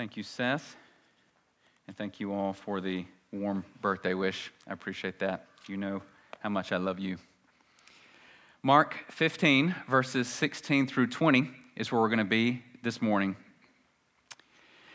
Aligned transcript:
Thank 0.00 0.16
you, 0.16 0.22
Seth. 0.22 0.78
And 1.86 1.94
thank 1.94 2.20
you 2.20 2.32
all 2.32 2.54
for 2.54 2.80
the 2.80 3.04
warm 3.32 3.66
birthday 3.82 4.14
wish. 4.14 4.50
I 4.66 4.72
appreciate 4.72 5.18
that. 5.18 5.44
You 5.68 5.76
know 5.76 6.00
how 6.38 6.48
much 6.48 6.72
I 6.72 6.78
love 6.78 6.98
you. 6.98 7.18
Mark 8.62 8.96
15, 9.10 9.74
verses 9.90 10.26
16 10.26 10.86
through 10.86 11.08
20 11.08 11.50
is 11.76 11.92
where 11.92 12.00
we're 12.00 12.08
going 12.08 12.18
to 12.18 12.24
be 12.24 12.62
this 12.82 13.02
morning. 13.02 13.36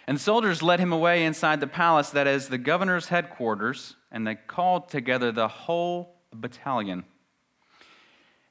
And 0.07 0.17
the 0.17 0.21
soldiers 0.21 0.63
led 0.63 0.79
him 0.79 0.91
away 0.91 1.23
inside 1.23 1.59
the 1.59 1.67
palace, 1.67 2.09
that 2.09 2.25
is, 2.25 2.47
the 2.47 2.57
governor's 2.57 3.09
headquarters, 3.09 3.95
and 4.11 4.25
they 4.25 4.33
called 4.33 4.89
together 4.89 5.31
the 5.31 5.47
whole 5.47 6.15
battalion. 6.33 7.03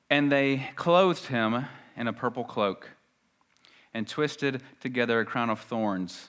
And 0.08 0.30
they 0.30 0.68
clothed 0.76 1.26
him 1.26 1.64
in 1.96 2.06
a 2.06 2.12
purple 2.12 2.44
cloak 2.44 2.90
and 3.92 4.06
twisted 4.06 4.62
together 4.80 5.18
a 5.18 5.24
crown 5.24 5.50
of 5.50 5.58
thorns. 5.58 6.28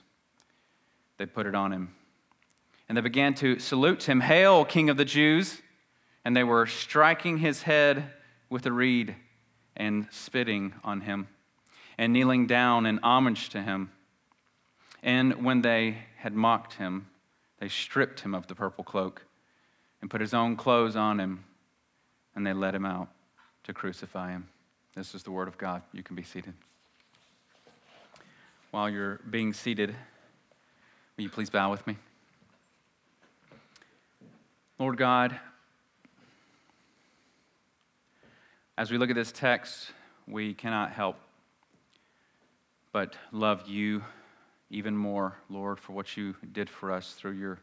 They 1.17 1.25
put 1.25 1.45
it 1.45 1.55
on 1.55 1.71
him. 1.71 1.95
And 2.87 2.97
they 2.97 3.01
began 3.01 3.33
to 3.35 3.59
salute 3.59 4.03
him 4.03 4.21
Hail, 4.21 4.65
King 4.65 4.89
of 4.89 4.97
the 4.97 5.05
Jews! 5.05 5.61
And 6.23 6.35
they 6.35 6.43
were 6.43 6.65
striking 6.65 7.37
his 7.37 7.61
head 7.63 8.11
with 8.49 8.65
a 8.65 8.71
reed 8.71 9.15
and 9.75 10.07
spitting 10.11 10.73
on 10.83 11.01
him 11.01 11.27
and 11.97 12.13
kneeling 12.13 12.47
down 12.47 12.85
in 12.85 12.99
homage 13.03 13.49
to 13.49 13.61
him. 13.61 13.91
And 15.03 15.45
when 15.45 15.61
they 15.61 15.97
had 16.17 16.33
mocked 16.33 16.73
him, 16.73 17.07
they 17.59 17.69
stripped 17.69 18.21
him 18.21 18.33
of 18.33 18.47
the 18.47 18.55
purple 18.55 18.83
cloak 18.83 19.23
and 20.01 20.09
put 20.09 20.21
his 20.21 20.33
own 20.33 20.55
clothes 20.55 20.95
on 20.95 21.19
him, 21.19 21.43
and 22.35 22.45
they 22.45 22.53
led 22.53 22.75
him 22.75 22.85
out 22.85 23.09
to 23.63 23.73
crucify 23.73 24.31
him. 24.31 24.47
This 24.95 25.15
is 25.15 25.23
the 25.23 25.31
word 25.31 25.47
of 25.47 25.57
God. 25.57 25.81
You 25.93 26.03
can 26.03 26.15
be 26.15 26.23
seated. 26.23 26.53
While 28.71 28.89
you're 28.89 29.19
being 29.29 29.53
seated, 29.53 29.95
will 31.17 31.23
you 31.23 31.29
please 31.29 31.49
bow 31.49 31.71
with 31.71 31.85
me? 31.87 31.95
Lord 34.77 34.97
God, 34.97 35.39
as 38.77 38.91
we 38.91 38.97
look 38.97 39.09
at 39.09 39.15
this 39.15 39.31
text, 39.31 39.91
we 40.27 40.53
cannot 40.53 40.91
help 40.91 41.17
but 42.91 43.15
love 43.31 43.67
you 43.67 44.03
even 44.69 44.95
more, 44.95 45.35
Lord, 45.49 45.79
for 45.79 45.93
what 45.93 46.17
you 46.17 46.35
did 46.51 46.69
for 46.69 46.91
us 46.91 47.13
through 47.13 47.33
your 47.33 47.59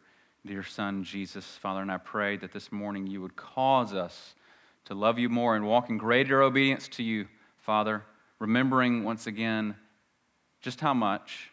dear 0.46 0.62
Son, 0.62 1.04
Jesus. 1.04 1.44
Father, 1.56 1.82
and 1.82 1.92
I 1.92 1.98
pray 1.98 2.36
that 2.38 2.52
this 2.52 2.72
morning 2.72 3.06
you 3.06 3.20
would 3.20 3.36
cause 3.36 3.92
us 3.92 4.34
to 4.86 4.94
love 4.94 5.18
you 5.18 5.28
more 5.28 5.56
and 5.56 5.66
walk 5.66 5.90
in 5.90 5.98
greater 5.98 6.42
obedience 6.42 6.88
to 6.88 7.02
you, 7.02 7.26
Father, 7.58 8.02
remembering 8.38 9.04
once 9.04 9.26
again 9.26 9.74
just 10.60 10.80
how 10.80 10.94
much 10.94 11.51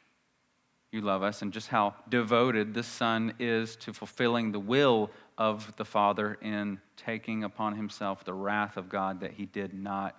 you 0.91 1.01
love 1.01 1.21
us 1.21 1.41
and 1.41 1.53
just 1.53 1.67
how 1.67 1.93
devoted 2.09 2.73
the 2.73 2.83
Son 2.83 3.33
is 3.39 3.75
to 3.77 3.93
fulfilling 3.93 4.51
the 4.51 4.59
will 4.59 5.11
of 5.37 5.71
the 5.77 5.85
Father 5.85 6.37
in 6.41 6.79
taking 6.97 7.43
upon 7.43 7.75
himself 7.75 8.25
the 8.25 8.33
wrath 8.33 8.75
of 8.75 8.89
God 8.89 9.19
that 9.21 9.33
he 9.33 9.45
did 9.45 9.73
not 9.73 10.15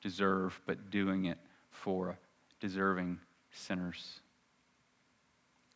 deserve, 0.00 0.60
but 0.66 0.90
doing 0.90 1.24
it 1.24 1.38
for 1.70 2.18
deserving 2.60 3.18
sinners. 3.50 4.20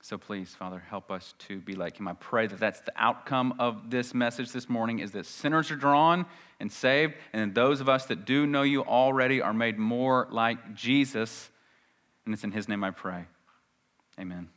So 0.00 0.16
please, 0.16 0.54
Father, 0.54 0.82
help 0.88 1.10
us 1.10 1.34
to 1.40 1.58
be 1.58 1.74
like 1.74 1.98
him. 1.98 2.06
I 2.06 2.14
pray 2.14 2.46
that 2.46 2.60
that's 2.60 2.80
the 2.80 2.92
outcome 2.96 3.54
of 3.58 3.90
this 3.90 4.14
message 4.14 4.52
this 4.52 4.68
morning 4.68 5.00
is 5.00 5.10
that 5.12 5.26
sinners 5.26 5.70
are 5.70 5.76
drawn 5.76 6.24
and 6.60 6.70
saved, 6.70 7.14
and 7.32 7.54
those 7.54 7.80
of 7.80 7.88
us 7.88 8.06
that 8.06 8.24
do 8.24 8.46
know 8.46 8.62
you 8.62 8.84
already 8.84 9.42
are 9.42 9.52
made 9.52 9.76
more 9.78 10.28
like 10.30 10.74
Jesus. 10.74 11.50
And 12.24 12.32
it's 12.32 12.44
in 12.44 12.52
his 12.52 12.68
name 12.68 12.84
I 12.84 12.92
pray. 12.92 13.26
Amen. 14.18 14.48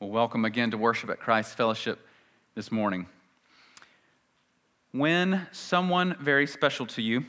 Well, 0.00 0.08
welcome 0.08 0.46
again 0.46 0.70
to 0.70 0.78
worship 0.78 1.10
at 1.10 1.20
Christ 1.20 1.58
Fellowship 1.58 1.98
this 2.54 2.72
morning. 2.72 3.06
When 4.92 5.46
someone 5.52 6.16
very 6.18 6.46
special 6.46 6.86
to 6.86 7.02
you, 7.02 7.26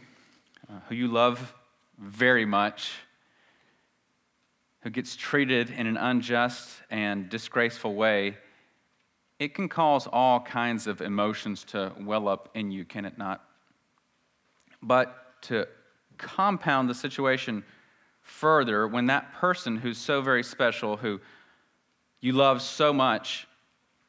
uh, 0.69 0.79
who 0.87 0.95
you 0.95 1.09
love 1.09 1.53
very 1.99 2.45
much, 2.45 2.93
who 4.83 4.89
gets 4.89 5.17
treated 5.17 5.69
in 5.69 5.85
an 5.85 5.97
unjust 5.97 6.69
and 6.89 7.27
disgraceful 7.27 7.93
way, 7.93 8.37
it 9.39 9.55
can 9.55 9.67
cause 9.67 10.07
all 10.07 10.39
kinds 10.39 10.87
of 10.87 11.01
emotions 11.01 11.65
to 11.65 11.91
well 11.99 12.29
up 12.29 12.47
in 12.53 12.71
you, 12.71 12.85
can 12.85 13.03
it 13.03 13.17
not? 13.17 13.43
But 14.81 15.41
to 15.41 15.67
compound 16.17 16.89
the 16.89 16.95
situation 16.95 17.65
further, 18.23 18.87
when 18.87 19.05
that 19.07 19.33
person 19.33 19.77
who's 19.77 19.97
so 19.97 20.21
very 20.21 20.43
special, 20.43 20.97
who 20.97 21.21
you 22.21 22.33
love 22.33 22.61
so 22.61 22.91
much, 22.91 23.47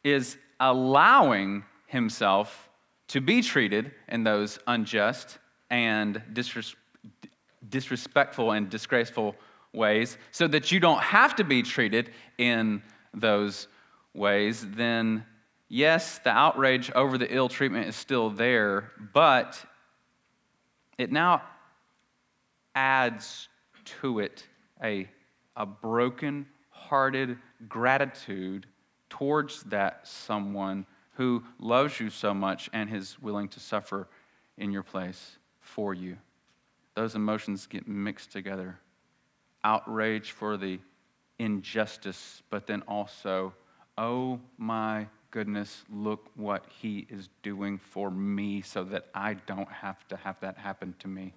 is 0.03 0.37
allowing 0.61 1.65
himself 1.87 2.69
to 3.09 3.21
be 3.21 3.43
treated 3.43 3.93
in 4.09 4.25
those 4.25 4.59
unjust 4.67 5.39
and 5.71 6.23
disres- 6.33 6.75
disrespectful 7.69 8.53
and 8.53 8.71
disgraceful 8.71 9.35
ways 9.73 10.17
so 10.31 10.47
that 10.47 10.71
you 10.73 10.81
don't 10.81 11.01
have 11.01 11.35
to 11.37 11.45
be 11.45 11.63
treated 11.63 12.11
in 12.39 12.83
those 13.13 13.69
ways, 14.15 14.65
then 14.71 15.25
yes, 15.69 16.19
the 16.19 16.31
outrage 16.31 16.91
over 16.93 17.19
the 17.19 17.33
ill 17.35 17.49
treatment 17.49 17.89
is 17.89 17.97
still 17.97 18.31
there, 18.31 18.93
but 19.13 19.63
it 20.99 21.11
now 21.11 21.43
adds 22.75 23.49
to 23.85 24.19
it 24.21 24.47
a, 24.83 25.09
a 25.57 25.67
broken 25.67 26.47
hearted 26.71 27.39
gratitude 27.69 28.67
towards 29.09 29.63
that 29.65 30.07
someone 30.07 30.87
who 31.15 31.43
loves 31.59 32.01
you 32.01 32.11
so 32.11 32.35
much 32.35 32.69
and 32.73 32.93
is 32.93 33.19
willing 33.21 33.49
to 33.49 33.61
suffer 33.61 34.09
in 34.59 34.73
your 34.73 34.83
place 34.83 35.39
for 35.61 35.95
you. 35.95 36.17
Those 36.95 37.15
emotions 37.15 37.67
get 37.67 37.87
mixed 37.89 38.33
together 38.33 38.79
outrage 39.65 40.33
for 40.33 40.57
the 40.57 40.79
injustice, 41.39 42.43
but 42.51 42.67
then 42.67 42.83
also, 42.87 43.55
oh 43.97 44.39
my 44.59 45.07
goodness, 45.31 45.85
look 45.91 46.29
what 46.37 46.67
he 46.69 47.07
is 47.09 47.29
doing 47.43 47.79
for 47.79 48.11
me 48.11 48.61
so 48.61 48.85
that 48.85 49.07
I 49.15 49.35
don't 49.35 49.71
have 49.73 50.07
to 50.09 50.17
have 50.17 50.39
that 50.41 50.59
happen 50.59 50.95
to 51.01 51.09
me. 51.09 51.33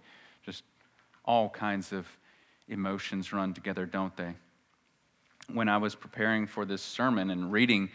Just 0.46 0.64
all 1.26 1.50
kinds 1.50 1.94
of 1.94 2.06
emotions 2.68 3.34
run 3.34 3.54
together, 3.54 3.86
don't 3.86 4.16
they? 4.16 4.36
When 5.52 5.70
I 5.70 5.78
was 5.78 5.96
preparing 5.96 6.48
for 6.48 6.66
this 6.66 6.82
sermon 6.82 7.30
and 7.30 7.52
reading 7.52 7.90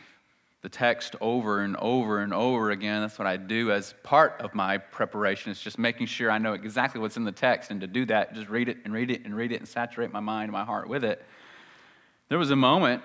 the 0.62 0.69
text 0.69 1.16
over 1.21 1.60
and 1.60 1.77
over 1.77 2.21
and 2.21 2.33
over 2.33 2.71
again. 2.71 3.00
That's 3.00 3.19
what 3.19 3.27
I 3.27 3.37
do 3.37 3.72
as 3.72 3.94
part 4.05 4.41
of 4.41 4.55
my 4.55 4.78
preparation. 4.78 5.50
It's 5.50 5.60
just 5.60 5.78
making 5.78 6.06
sure 6.06 6.31
I 6.31 6.38
know 6.38 6.53
exactly 6.53 7.00
what's 7.00 7.16
in 7.16 7.25
the 7.25 7.33
text. 7.33 7.72
And 7.72 7.81
to 7.81 7.88
do 7.88 8.06
that, 8.06 8.33
just 8.33 8.49
read 8.49 8.69
it 8.69 8.78
and 8.84 8.94
read 8.94 9.10
it 9.10 9.25
and 9.25 9.37
read 9.37 9.50
it 9.50 9.56
and 9.56 9.69
saturate 9.69 10.12
my 10.12 10.21
mind 10.21 10.44
and 10.44 10.53
my 10.53 10.65
heart 10.65 10.89
with 10.89 11.03
it. 11.03 11.22
There 12.28 12.39
was 12.39 12.53
a 12.53 12.56
moment 12.56 13.03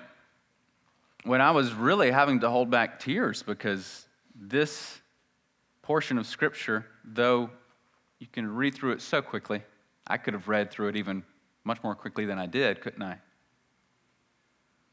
when 1.24 1.42
I 1.42 1.52
was 1.52 1.74
really 1.74 2.12
having 2.12 2.42
to 2.42 2.50
hold 2.50 2.70
back 2.70 3.00
tears 3.00 3.42
because 3.42 4.06
this 4.36 5.00
portion 5.82 6.20
of 6.20 6.28
Scripture, 6.28 6.86
though 7.04 7.50
you 8.20 8.28
can 8.32 8.56
read 8.56 8.76
through 8.76 8.92
it 8.92 9.02
so 9.02 9.22
quickly, 9.22 9.64
I 10.06 10.18
could 10.18 10.36
have 10.36 10.48
read 10.48 10.70
through 10.70 10.90
it 10.90 10.96
even 10.96 11.24
much 11.68 11.84
more 11.84 11.94
quickly 11.94 12.26
than 12.26 12.40
I 12.40 12.48
did, 12.48 12.82
couldn't 12.82 13.04
I? 13.04 13.18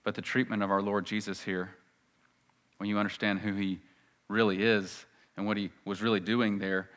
But 0.02 0.14
the 0.14 0.22
treatment 0.22 0.62
of 0.62 0.70
our 0.70 0.82
Lord 0.82 1.06
Jesus 1.06 1.40
here 1.40 1.70
when 2.78 2.90
you 2.90 2.98
understand 2.98 3.38
who 3.38 3.54
he 3.54 3.78
really 4.28 4.62
is 4.62 5.06
and 5.36 5.46
what 5.46 5.56
he 5.56 5.70
was 5.84 6.02
really 6.02 6.20
doing 6.20 6.58
there, 6.58 6.90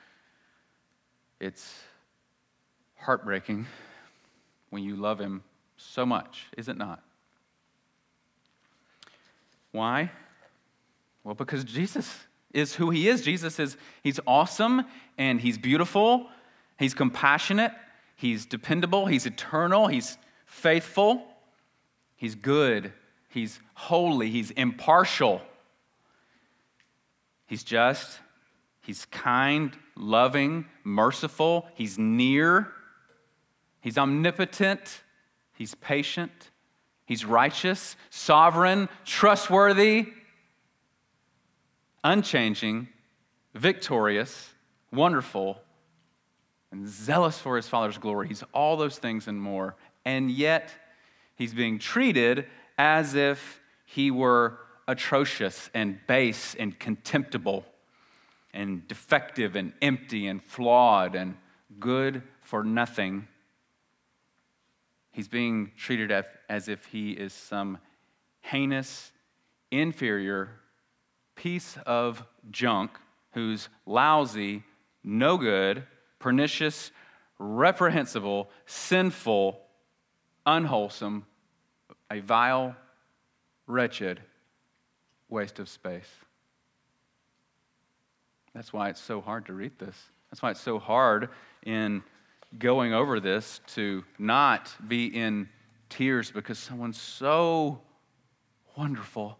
it's 1.39 1.79
heartbreaking 2.95 3.65
when 4.71 4.83
you 4.83 4.95
love 4.95 5.19
him 5.19 5.43
so 5.77 6.05
much, 6.05 6.47
is 6.57 6.68
it 6.68 6.75
not? 6.75 7.03
Why? 9.71 10.12
Well, 11.24 11.35
because 11.35 11.63
Jesus 11.63 12.13
is 12.51 12.74
who 12.74 12.89
he 12.89 13.07
is. 13.07 13.21
Jesus 13.21 13.59
is 13.59 13.77
he's 14.01 14.19
awesome 14.25 14.83
and 15.18 15.39
he's 15.39 15.57
beautiful, 15.57 16.27
he's 16.79 16.95
compassionate, 16.95 17.74
he's 18.17 18.45
dependable, 18.45 19.05
he's 19.05 19.25
eternal, 19.25 19.87
he's 19.87 20.17
faithful, 20.45 21.25
he's 22.17 22.35
good, 22.35 22.91
he's 23.29 23.61
holy, 23.73 24.29
he's 24.29 24.51
impartial. 24.51 25.41
He's 27.47 27.63
just, 27.63 28.19
He's 28.81 29.05
kind, 29.05 29.75
loving, 29.95 30.65
merciful, 30.83 31.67
He's 31.73 31.97
near, 31.97 32.71
He's 33.81 33.97
omnipotent, 33.97 35.01
He's 35.53 35.73
patient, 35.75 36.51
He's 37.05 37.25
righteous, 37.25 37.95
sovereign, 38.09 38.89
trustworthy, 39.05 40.07
unchanging, 42.03 42.89
victorious, 43.55 44.53
wonderful, 44.91 45.61
and 46.71 46.87
zealous 46.87 47.37
for 47.39 47.55
His 47.55 47.67
Father's 47.67 47.97
glory. 47.97 48.27
He's 48.27 48.43
all 48.53 48.77
those 48.77 48.97
things 48.97 49.27
and 49.27 49.39
more. 49.39 49.75
And 50.05 50.29
yet, 50.31 50.71
He's 51.37 51.53
being 51.53 51.77
treated 51.77 52.47
as 52.79 53.13
if 53.13 53.61
he 53.85 54.09
were 54.09 54.57
atrocious 54.87 55.69
and 55.73 55.99
base 56.07 56.55
and 56.55 56.77
contemptible 56.77 57.63
and 58.53 58.87
defective 58.87 59.55
and 59.55 59.73
empty 59.81 60.27
and 60.27 60.43
flawed 60.43 61.15
and 61.15 61.35
good 61.79 62.23
for 62.41 62.63
nothing. 62.63 63.27
He's 65.11 65.27
being 65.27 65.71
treated 65.77 66.11
as 66.49 66.67
if 66.67 66.85
he 66.85 67.11
is 67.11 67.33
some 67.33 67.77
heinous, 68.41 69.11
inferior 69.69 70.49
piece 71.35 71.77
of 71.85 72.23
junk 72.49 72.91
who's 73.33 73.69
lousy, 73.85 74.63
no 75.03 75.37
good, 75.37 75.83
pernicious, 76.19 76.91
reprehensible, 77.39 78.49
sinful, 78.65 79.59
unwholesome, 80.45 81.25
a 82.11 82.19
vile, 82.19 82.75
wretched 83.67 84.21
waste 85.29 85.59
of 85.59 85.69
space. 85.69 86.09
That's 88.53 88.73
why 88.73 88.89
it's 88.89 89.01
so 89.01 89.21
hard 89.21 89.45
to 89.47 89.53
read 89.53 89.77
this. 89.77 89.95
That's 90.31 90.41
why 90.41 90.51
it's 90.51 90.61
so 90.61 90.79
hard 90.79 91.29
in 91.63 92.03
going 92.57 92.93
over 92.93 93.19
this 93.19 93.61
to 93.67 94.03
not 94.17 94.73
be 94.87 95.07
in 95.07 95.49
tears 95.89 96.31
because 96.31 96.57
someone 96.57 96.93
so 96.93 97.81
wonderful 98.75 99.37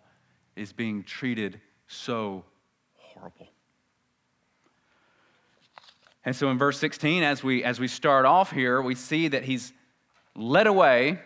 is 0.56 0.74
being 0.74 1.04
treated 1.04 1.60
so 1.88 2.44
horrible. 2.96 3.48
And 6.28 6.36
so 6.36 6.52
in 6.52 6.58
verse 6.58 6.78
16, 6.80 7.24
as 7.24 7.42
we, 7.42 7.64
as 7.64 7.80
we 7.80 7.88
start 7.88 8.26
off 8.26 8.52
here, 8.52 8.82
we 8.82 8.96
see 8.96 9.30
that 9.30 9.46
he's 9.46 9.72
led 10.36 10.68
away 10.68 11.22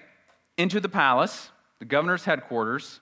into 0.58 0.80
the 0.80 0.90
palace, 0.90 1.50
the 1.80 1.86
governor's 1.86 2.24
headquarters, 2.24 3.00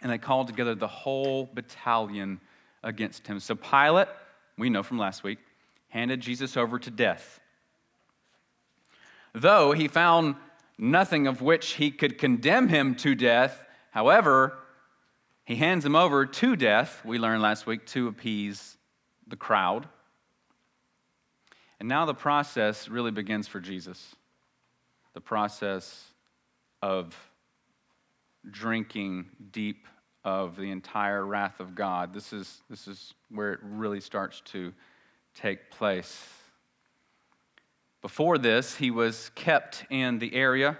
and 0.00 0.12
they 0.12 0.18
called 0.18 0.46
together 0.46 0.76
the 0.76 0.86
whole 0.86 1.50
battalion 1.52 2.40
against 2.84 3.26
him. 3.26 3.40
So 3.40 3.56
Pilate, 3.56 4.06
we 4.56 4.70
know 4.70 4.84
from 4.84 5.00
last 5.00 5.24
week, 5.24 5.40
handed 5.88 6.20
Jesus 6.20 6.56
over 6.56 6.78
to 6.78 6.92
death. 6.92 7.40
Though 9.34 9.72
he 9.72 9.88
found 9.88 10.36
nothing 10.78 11.26
of 11.26 11.42
which 11.42 11.72
he 11.72 11.90
could 11.90 12.18
condemn 12.18 12.68
him 12.68 12.94
to 12.94 13.16
death, 13.16 13.66
however, 13.90 14.56
he 15.42 15.56
hands 15.56 15.84
him 15.84 15.96
over 15.96 16.24
to 16.24 16.54
death, 16.54 17.04
we 17.04 17.18
learned 17.18 17.42
last 17.42 17.66
week, 17.66 17.84
to 17.86 18.06
appease 18.06 18.76
the 19.26 19.34
crowd. 19.34 19.88
And 21.80 21.88
now 21.88 22.04
the 22.04 22.14
process 22.14 22.88
really 22.88 23.10
begins 23.10 23.48
for 23.48 23.58
Jesus 23.58 24.14
the 25.12 25.20
process 25.20 26.04
of 26.82 27.16
drinking 28.48 29.26
deep 29.50 29.86
of 30.24 30.56
the 30.56 30.70
entire 30.70 31.24
wrath 31.24 31.58
of 31.58 31.74
God. 31.74 32.14
This 32.14 32.32
is, 32.32 32.62
this 32.70 32.86
is 32.86 33.14
where 33.30 33.54
it 33.54 33.60
really 33.62 34.00
starts 34.00 34.40
to 34.46 34.72
take 35.34 35.70
place. 35.70 36.28
Before 38.02 38.38
this, 38.38 38.76
he 38.76 38.90
was 38.90 39.30
kept 39.34 39.84
in 39.90 40.18
the 40.18 40.34
area 40.34 40.78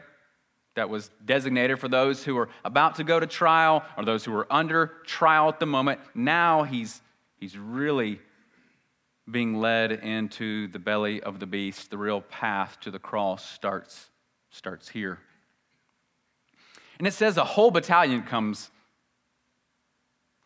that 0.75 0.89
was 0.89 1.11
designated 1.25 1.81
for 1.81 1.89
those 1.89 2.23
who 2.23 2.35
were 2.35 2.49
about 2.65 2.95
to 2.97 3.05
go 3.05 3.19
to 3.19 3.27
trial 3.27 3.85
or 3.97 4.05
those 4.05 4.25
who 4.25 4.33
were 4.33 4.47
under 4.51 4.93
trial 5.05 5.49
at 5.49 5.59
the 5.59 5.67
moment. 5.67 6.01
Now 6.15 6.63
he's, 6.63 7.01
he's 7.39 7.59
really 7.59 8.21
being 9.31 9.61
led 9.61 9.93
into 9.93 10.69
the 10.69 10.79
belly 10.79 11.23
of 11.23 11.41
the 11.41 11.47
beast. 11.47 11.91
The 11.91 11.99
real 11.99 12.21
path 12.21 12.79
to 12.81 12.91
the 12.91 12.99
cross 12.99 13.49
starts, 13.49 14.11
starts 14.51 14.89
here. 14.89 15.19
And 16.99 17.07
it 17.07 17.15
says 17.15 17.37
a 17.37 17.45
whole 17.45 17.71
battalion 17.71 18.23
comes 18.23 18.71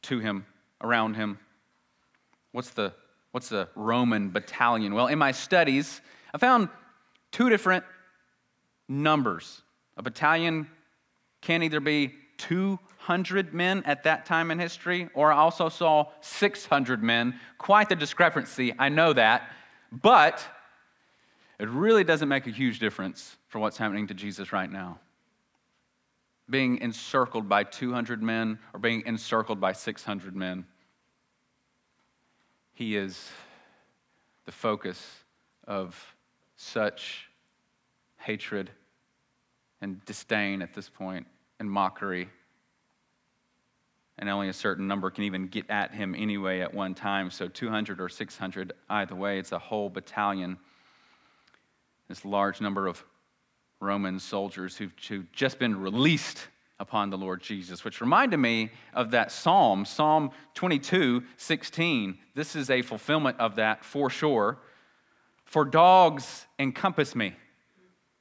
to 0.02 0.20
him, 0.20 0.46
around 0.81 1.14
him. 1.14 1.38
What's 2.52 2.70
the, 2.70 2.92
what's 3.32 3.48
the 3.48 3.69
Roman 3.75 4.31
battalion? 4.31 4.94
Well, 4.94 5.08
in 5.08 5.19
my 5.19 5.32
studies, 5.32 6.00
I 6.32 6.38
found 6.38 6.69
two 7.32 7.48
different 7.48 7.84
numbers 8.88 9.62
a 9.96 10.02
battalion 10.02 10.69
can 11.40 11.62
either 11.62 11.81
be 11.81 12.14
200 13.05 13.53
men 13.53 13.83
at 13.85 14.05
that 14.05 14.25
time 14.25 14.51
in 14.51 14.59
history, 14.59 15.11
or 15.12 15.31
I 15.31 15.37
also 15.37 15.69
saw 15.69 16.06
600 16.23 17.03
men. 17.03 17.39
Quite 17.59 17.91
the 17.91 17.97
discrepancy, 17.97 18.73
I 18.79 18.89
know 18.89 19.12
that. 19.12 19.51
But 19.93 20.43
it 21.59 21.69
really 21.69 22.03
doesn't 22.03 22.29
make 22.29 22.47
a 22.47 22.51
huge 22.51 22.79
difference 22.79 23.37
for 23.49 23.59
what's 23.59 23.77
happening 23.77 24.06
to 24.06 24.15
Jesus 24.15 24.55
right 24.55 24.71
now. 24.71 24.99
Being 26.49 26.79
encircled 26.79 27.47
by 27.47 27.65
200 27.65 28.23
men 28.23 28.59
or 28.73 28.81
being 28.81 29.03
encircled 29.05 29.61
by 29.61 29.73
600 29.73 30.35
men. 30.35 30.65
He 32.73 32.97
is 32.97 33.31
the 34.47 34.53
focus 34.53 35.06
of 35.67 36.17
such 36.56 37.29
hatred 38.17 38.71
and 39.83 40.03
disdain 40.06 40.62
at 40.62 40.73
this 40.73 40.89
point 40.89 41.27
and 41.61 41.71
mockery. 41.71 42.31
And 44.19 44.28
only 44.28 44.49
a 44.49 44.52
certain 44.52 44.87
number 44.87 45.11
can 45.11 45.25
even 45.25 45.49
get 45.49 45.69
at 45.69 45.93
him 45.93 46.14
anyway 46.14 46.61
at 46.61 46.72
one 46.72 46.94
time. 46.94 47.31
So 47.31 47.49
200 47.49 48.00
or 48.00 48.08
600, 48.08 48.72
either 48.88 49.14
way, 49.14 49.38
it's 49.38 49.52
a 49.52 49.58
whole 49.58 49.88
battalion. 49.88 50.58
This 52.08 52.25
large 52.25 52.61
number 52.61 52.87
of 52.87 53.05
Roman 53.81 54.20
soldiers 54.20 54.76
who've, 54.76 54.93
who've 55.08 55.31
just 55.32 55.58
been 55.58 55.81
released 55.81 56.46
upon 56.78 57.11
the 57.11 57.19
Lord 57.19 57.40
Jesus, 57.40 57.84
which 57.84 58.00
reminded 58.00 58.38
me 58.38 58.70
of 58.93 59.11
that 59.12 59.32
psalm, 59.32 59.84
Psalm 59.84 60.31
22, 60.55 61.22
16. 61.37 62.19
This 62.34 62.56
is 62.56 62.70
a 62.70 62.82
fulfillment 62.82 63.38
of 63.38 63.56
that 63.56 63.84
for 63.84 64.10
sure. 64.10 64.58
For 65.44 65.64
dogs 65.64 66.46
encompass 66.58 67.14
me 67.14 67.34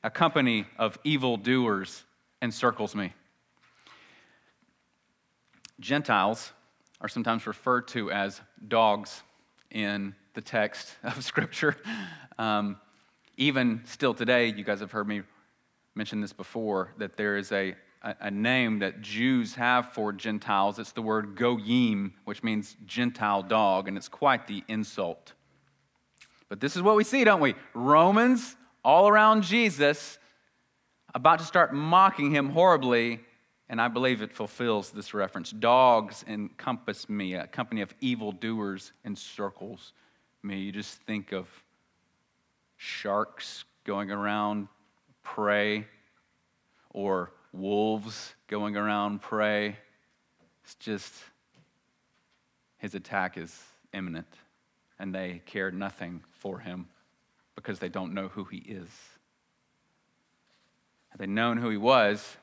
a 0.04 0.10
company 0.10 0.66
of 0.78 1.00
evildoers 1.04 2.04
encircles 2.42 2.94
me. 2.94 3.14
Gentiles 5.84 6.54
are 7.02 7.10
sometimes 7.10 7.46
referred 7.46 7.90
to 7.90 8.10
as 8.10 8.40
dogs 8.70 9.22
in 9.70 10.16
the 10.34 10.42
text 10.42 10.96
of 11.04 11.22
Scripture. 11.24 11.76
Um, 12.40 12.78
even 13.36 13.82
still 13.86 14.14
today, 14.14 14.48
you 14.48 14.64
guys 14.64 14.80
have 14.80 14.92
heard 14.92 15.08
me 15.08 15.24
mention 15.94 16.22
this 16.22 16.32
before, 16.32 16.94
that 16.98 17.18
there 17.18 17.36
is 17.36 17.52
a, 17.52 17.76
a, 18.02 18.16
a 18.22 18.32
name 18.32 18.80
that 18.80 19.02
Jews 19.02 19.56
have 19.56 19.92
for 19.92 20.14
Gentiles. 20.14 20.80
It's 20.80 20.94
the 20.94 21.02
word 21.02 21.36
goyim, 21.36 22.14
which 22.24 22.44
means 22.44 22.78
Gentile 22.86 23.44
dog, 23.44 23.90
and 23.90 23.98
it's 23.98 24.08
quite 24.08 24.48
the 24.48 24.64
insult. 24.70 25.34
But 26.48 26.62
this 26.62 26.78
is 26.78 26.82
what 26.82 26.96
we 26.96 27.04
see, 27.04 27.26
don't 27.26 27.42
we? 27.42 27.56
Romans 27.74 28.56
all 28.86 29.10
around 29.10 29.44
Jesus, 29.44 30.18
about 31.14 31.40
to 31.40 31.46
start 31.46 31.74
mocking 31.74 32.32
him 32.32 32.50
horribly. 32.52 33.20
And 33.74 33.82
I 33.82 33.88
believe 33.88 34.22
it 34.22 34.32
fulfills 34.32 34.92
this 34.92 35.16
reference. 35.16 35.50
Dogs 35.50 36.24
encompass 36.28 37.10
me, 37.10 37.34
a 37.34 37.48
company 37.48 37.82
of 37.82 37.92
evildoers 38.02 38.92
encircles 39.04 39.94
me. 40.44 40.60
You 40.60 40.72
just 40.72 41.00
think 41.08 41.32
of 41.32 41.48
sharks 42.78 43.66
going 43.84 44.12
around 44.12 44.68
prey 45.24 45.88
or 46.92 47.32
wolves 47.52 48.36
going 48.48 48.78
around 48.78 49.24
prey. 49.24 49.76
It's 50.64 50.76
just, 50.76 51.12
his 52.78 52.94
attack 52.94 53.40
is 53.40 53.60
imminent, 53.92 54.32
and 55.00 55.16
they 55.16 55.42
care 55.48 55.72
nothing 55.72 56.22
for 56.30 56.60
him 56.60 56.90
because 57.56 57.80
they 57.80 57.90
don't 57.90 58.14
know 58.14 58.28
who 58.28 58.44
he 58.44 58.58
is. 58.58 58.90
Had 61.10 61.18
they 61.18 61.26
known 61.26 61.58
who 61.58 61.72
he 61.72 61.78
was, 61.78 62.38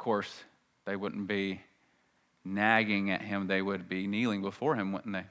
course, 0.00 0.42
they 0.86 0.96
wouldn't 0.96 1.28
be 1.28 1.60
nagging 2.44 3.10
at 3.10 3.22
him, 3.22 3.46
they 3.46 3.62
would 3.62 3.88
be 3.88 4.06
kneeling 4.06 4.42
before 4.42 4.74
him, 4.74 4.92
wouldn't 4.92 5.12
they? 5.12 5.26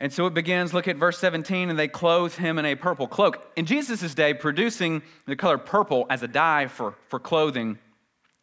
And 0.00 0.12
so 0.12 0.26
it 0.26 0.34
begins, 0.34 0.72
look 0.72 0.88
at 0.88 0.96
verse 0.96 1.18
17, 1.18 1.70
and 1.70 1.78
they 1.78 1.88
clothe 1.88 2.34
him 2.34 2.58
in 2.58 2.64
a 2.64 2.74
purple 2.74 3.06
cloak. 3.06 3.50
In 3.56 3.66
Jesus' 3.66 4.14
day, 4.14 4.34
producing 4.34 5.02
the 5.26 5.36
color 5.36 5.58
purple 5.58 6.06
as 6.10 6.22
a 6.22 6.28
dye 6.28 6.66
for, 6.66 6.94
for 7.08 7.18
clothing 7.18 7.78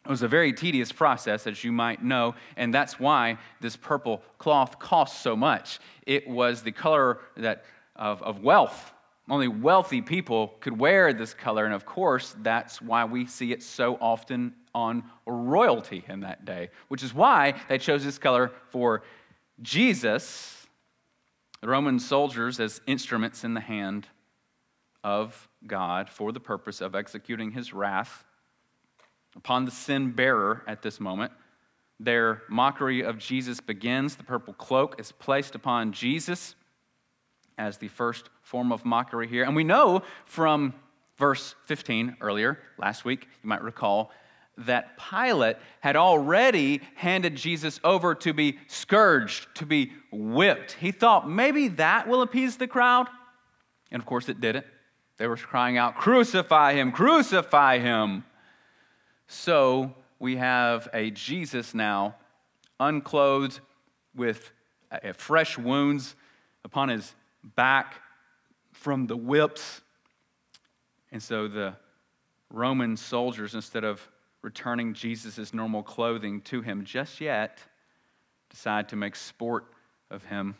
was 0.08 0.22
a 0.22 0.27
very 0.27 0.53
tedious 0.53 0.91
process, 0.91 1.48
as 1.48 1.63
you 1.63 1.72
might 1.72 2.03
know, 2.03 2.36
and 2.58 2.74
that's 2.74 3.00
why 3.00 3.38
this 3.60 3.75
purple 3.75 4.22
cloth 4.38 4.80
cost 4.80 5.22
so 5.22 5.36
much. 5.36 5.80
It 6.06 6.27
was 6.27 6.63
the 6.63 6.72
color 6.72 7.20
that 7.38 7.63
of, 7.96 8.22
of 8.24 8.44
wealth. 8.44 8.94
Only 9.30 9.48
wealthy 9.48 10.01
people 10.01 10.56
could 10.60 10.78
wear 10.78 11.13
this 11.13 11.34
color, 11.34 11.66
and 11.66 11.74
of 11.74 11.86
course, 11.86 12.36
that's 12.42 12.82
why 12.82 13.06
we 13.06 13.25
see 13.25 13.51
it 13.51 13.63
so 13.63 13.98
often 14.01 14.54
on 14.74 15.04
royalty 15.25 16.04
in 16.08 16.22
that 16.22 16.44
day, 16.44 16.70
which 16.88 17.04
is 17.04 17.13
why 17.13 17.54
they 17.70 17.78
chose 17.78 18.04
this 18.04 18.18
color 18.18 18.51
for 18.70 19.04
Jesus, 19.62 20.68
the 21.62 21.68
Roman 21.68 22.00
soldiers, 22.00 22.60
as 22.60 22.82
instruments 22.88 23.44
in 23.44 23.54
the 23.54 23.62
hand 23.62 24.08
of 25.04 25.48
God 25.66 26.10
for 26.10 26.32
the 26.32 26.40
purpose 26.40 26.82
of 26.82 26.96
executing 26.96 27.51
his 27.51 27.74
wrath 27.74 28.25
upon 29.36 29.66
the 29.66 29.72
sin 29.72 30.12
bearer 30.12 30.63
at 30.68 30.82
this 30.82 31.00
moment. 31.00 31.32
Their 32.00 32.42
mockery 32.50 33.04
of 33.04 33.20
Jesus 33.20 33.60
begins. 33.60 34.16
The 34.16 34.24
purple 34.24 34.54
cloak 34.54 35.00
is 35.00 35.12
placed 35.12 35.54
upon 35.54 35.92
Jesus 35.92 36.56
as 37.58 37.78
the 37.78 37.88
first 37.88 38.30
form 38.51 38.74
of 38.74 38.84
mockery 38.84 39.29
here. 39.29 39.46
And 39.46 39.55
we 39.55 39.63
know 39.63 40.03
from 40.25 40.74
verse 41.17 41.55
15 41.67 42.17
earlier, 42.20 42.60
last 42.77 43.05
week, 43.05 43.25
you 43.41 43.48
might 43.48 43.63
recall, 43.63 44.12
that 44.58 45.00
Pilate 45.10 45.55
had 45.79 45.96
already 45.96 46.81
handed 46.96 47.36
Jesus 47.36 47.79
over 47.81 48.13
to 48.15 48.34
be 48.34 48.60
scourged, 48.67 49.48
to 49.55 49.65
be 49.65 49.93
whipped. 50.12 50.74
He 50.74 50.91
thought 50.91 51.29
maybe 51.29 51.70
that 51.70 52.10
will 52.10 52.22
appease 52.22 52.58
the 52.58 52.67
crowd. 52.67 53.08
And 53.89 54.01
of 54.01 54.05
course, 54.05 54.27
it 54.27 54.41
didn't. 54.41 54.65
They 55.15 55.27
were 55.27 55.38
crying 55.38 55.77
out, 55.77 55.96
Crucify 55.96 56.74
him, 56.74 56.91
crucify 56.91 57.79
him. 57.79 58.25
So 59.27 59.96
we 60.20 60.36
have 60.36 60.89
a 60.93 61.10
Jesus 61.12 61.74
now, 61.74 62.17
unclothed 62.81 63.62
with 64.13 64.51
uh, 64.91 65.13
fresh 65.13 65.58
wounds 65.58 66.15
upon 66.65 66.89
his 66.89 67.15
back 67.55 68.01
from 68.82 69.06
the 69.06 69.16
whips. 69.16 69.82
And 71.12 71.22
so 71.22 71.48
the 71.48 71.76
Roman 72.50 72.98
soldiers, 72.98 73.54
instead 73.54 73.84
of 73.84 74.02
returning 74.42 74.96
Jesus' 74.96 75.54
normal 75.54 75.84
clothing 75.84 76.42
to 76.42 76.62
him 76.64 76.84
just 76.84 77.22
yet, 77.22 77.60
decide 78.50 78.90
to 78.90 78.96
make 78.96 79.16
sport 79.16 79.66
of 80.10 80.24
him, 80.26 80.56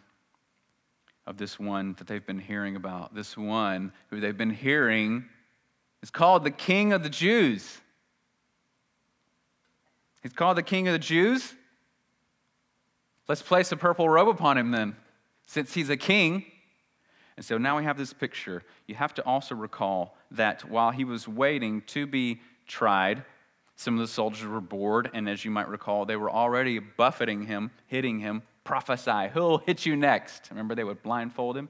of 1.26 1.38
this 1.38 1.60
one 1.60 1.96
that 1.98 2.06
they've 2.06 2.26
been 2.26 2.40
hearing 2.40 2.76
about. 2.76 3.16
This 3.16 3.36
one 3.36 3.92
who 4.12 4.20
they've 4.20 4.38
been 4.38 4.52
hearing 4.52 5.26
is 6.04 6.12
called 6.12 6.44
the 6.44 6.52
King 6.52 6.94
of 6.94 7.02
the 7.02 7.10
Jews. 7.10 7.82
He's 10.22 10.34
called 10.34 10.58
the 10.58 10.64
King 10.64 10.88
of 10.88 10.94
the 10.94 11.00
Jews. 11.00 11.56
Let's 13.28 13.42
place 13.42 13.72
a 13.72 13.78
purple 13.78 14.08
robe 14.08 14.30
upon 14.30 14.60
him 14.60 14.70
then, 14.70 14.96
since 15.48 15.74
he's 15.74 15.90
a 15.90 15.98
king. 15.98 16.46
And 17.42 17.46
so 17.48 17.58
now 17.58 17.76
we 17.76 17.86
have 17.86 17.98
this 17.98 18.14
picture. 18.14 18.62
You 18.86 18.94
have 18.94 19.16
to 19.16 19.26
also 19.26 19.56
recall 19.56 20.16
that 20.30 20.64
while 20.70 20.92
he 20.92 21.04
was 21.04 21.28
waiting 21.28 21.82
to 21.88 22.06
be 22.06 22.40
tried, 22.68 23.24
some 23.76 23.96
of 23.96 24.00
the 24.00 24.08
soldiers 24.08 24.48
were 24.48 24.62
bored, 24.62 25.10
and 25.16 25.28
as 25.28 25.44
you 25.44 25.50
might 25.50 25.68
recall, 25.68 26.06
they 26.06 26.18
were 26.18 26.30
already 26.30 26.78
buffeting 26.78 27.48
him, 27.48 27.72
hitting 27.88 28.20
him. 28.20 28.44
Prophesy, 28.64 29.30
who'll 29.34 29.58
hit 29.58 29.88
you 29.88 29.96
next? 29.96 30.52
Remember, 30.52 30.76
they 30.76 30.84
would 30.84 31.02
blindfold 31.02 31.58
him? 31.58 31.68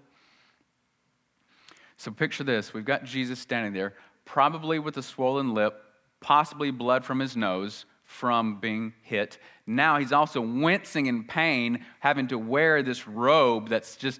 So 1.95 2.11
picture 2.11 2.43
this 2.43 2.73
we've 2.73 2.83
got 2.83 3.05
Jesus 3.05 3.39
standing 3.39 3.71
there, 3.71 3.93
probably 4.25 4.77
with 4.77 4.97
a 4.97 5.01
swollen 5.01 5.53
lip, 5.53 5.81
possibly 6.19 6.71
blood 6.71 7.05
from 7.05 7.17
his 7.17 7.37
nose 7.37 7.85
from 8.03 8.59
being 8.59 8.91
hit. 9.03 9.37
Now 9.65 9.99
he's 9.99 10.11
also 10.11 10.41
wincing 10.41 11.05
in 11.05 11.23
pain, 11.23 11.85
having 12.01 12.27
to 12.27 12.37
wear 12.37 12.83
this 12.83 13.07
robe 13.07 13.69
that's 13.69 13.95
just 13.95 14.19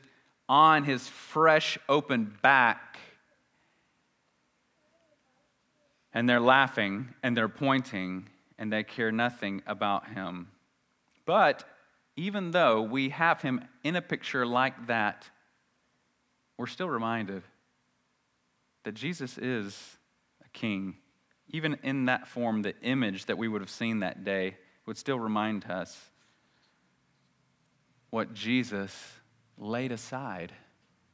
on 0.52 0.84
his 0.84 1.08
fresh, 1.08 1.78
open 1.88 2.38
back 2.42 3.00
and 6.12 6.28
they're 6.28 6.42
laughing 6.42 7.08
and 7.24 7.38
they're 7.38 7.48
pointing 7.48 8.28
and 8.58 8.72
they 8.72 8.84
care 8.84 9.14
nothing 9.14 9.62
about 9.66 10.10
him. 10.10 10.50
But 11.26 11.64
even 12.18 12.52
though 12.52 12.82
we 12.82 13.08
have 13.10 13.42
him 13.42 13.64
in 13.86 13.96
a 13.96 14.02
picture 14.02 14.46
like 14.46 14.88
that, 14.88 15.30
we're 16.58 16.68
still 16.68 16.90
reminded 16.90 17.44
that 18.84 18.94
Jesus 18.94 19.38
is 19.38 19.98
a 20.44 20.50
king. 20.50 20.98
Even 21.48 21.78
in 21.82 22.08
that 22.08 22.28
form, 22.28 22.62
the 22.62 22.76
image 22.82 23.28
that 23.28 23.38
we 23.38 23.48
would 23.48 23.62
have 23.62 23.70
seen 23.70 24.02
that 24.02 24.26
day 24.26 24.58
would 24.86 24.98
still 24.98 25.18
remind 25.18 25.64
us 25.72 25.98
what 28.10 28.34
Jesus 28.34 28.92
laid 29.62 29.92
aside 29.92 30.52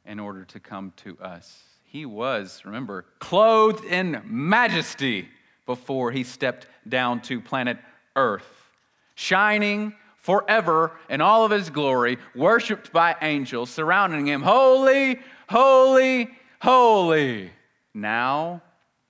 in 0.06 0.20
order 0.20 0.46
to 0.46 0.60
come 0.60 0.94
to 0.96 1.18
us. 1.20 1.62
He 1.84 2.06
was, 2.06 2.64
remember, 2.66 3.06
clothed 3.20 3.84
in 3.84 4.22
majesty 4.26 5.28
before 5.66 6.12
he 6.12 6.24
stepped 6.24 6.66
down 6.88 7.22
to 7.24 7.42
planet 7.42 7.78
Earth, 8.16 8.72
shining 9.16 9.94
forever 10.22 10.94
in 11.10 11.22
all 11.22 11.46
of 11.46 11.52
his 11.52 11.70
glory, 11.70 12.18
worshiped 12.36 12.92
by 12.92 13.16
angels 13.22 13.70
surrounding 13.70 14.28
him. 14.28 14.42
Holy, 14.42 15.20
holy, 15.50 16.30
holy. 16.62 17.52
Now 17.94 18.62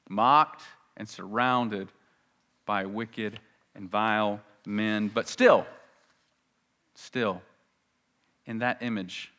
mocked 0.10 0.64
and 0.98 1.08
surrounded 1.08 1.90
by 2.66 2.86
wicked 2.86 3.40
and 3.76 3.90
vile 3.90 4.42
men. 4.66 5.10
But 5.14 5.28
still, 5.28 5.66
still, 6.96 7.42
in 8.48 8.60
that 8.60 8.82
image, 8.82 9.32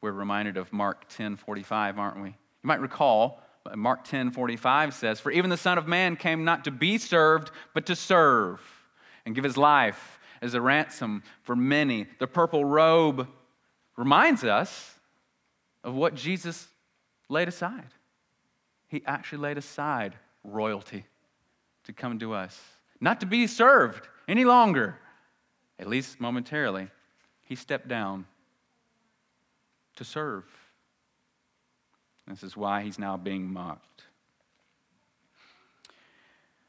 we're 0.00 0.12
reminded 0.12 0.56
of 0.56 0.72
Mark 0.72 1.08
10 1.08 1.36
45, 1.36 1.98
aren't 1.98 2.22
we? 2.22 2.28
You 2.28 2.34
might 2.62 2.80
recall, 2.80 3.42
Mark 3.74 4.04
10 4.04 4.30
45 4.30 4.94
says, 4.94 5.20
For 5.20 5.30
even 5.30 5.50
the 5.50 5.56
Son 5.56 5.76
of 5.76 5.86
Man 5.86 6.16
came 6.16 6.44
not 6.44 6.64
to 6.64 6.70
be 6.70 6.96
served, 6.96 7.50
but 7.74 7.86
to 7.86 7.96
serve 7.96 8.60
and 9.26 9.34
give 9.34 9.44
his 9.44 9.56
life 9.56 10.18
as 10.40 10.54
a 10.54 10.60
ransom 10.60 11.22
for 11.42 11.56
many. 11.56 12.06
The 12.18 12.26
purple 12.26 12.64
robe 12.64 13.28
reminds 13.96 14.44
us 14.44 14.94
of 15.82 15.94
what 15.94 16.14
Jesus 16.14 16.68
laid 17.28 17.48
aside. 17.48 17.88
He 18.88 19.02
actually 19.06 19.38
laid 19.38 19.58
aside 19.58 20.14
royalty 20.44 21.04
to 21.84 21.92
come 21.92 22.18
to 22.18 22.34
us, 22.34 22.60
not 23.00 23.20
to 23.20 23.26
be 23.26 23.46
served 23.46 24.06
any 24.28 24.44
longer, 24.44 24.98
at 25.78 25.88
least 25.88 26.20
momentarily. 26.20 26.88
He 27.42 27.56
stepped 27.56 27.88
down 27.88 28.26
to 29.96 30.04
serve. 30.04 30.44
This 32.26 32.42
is 32.42 32.56
why 32.56 32.82
he's 32.82 32.98
now 32.98 33.16
being 33.16 33.52
mocked. 33.52 34.04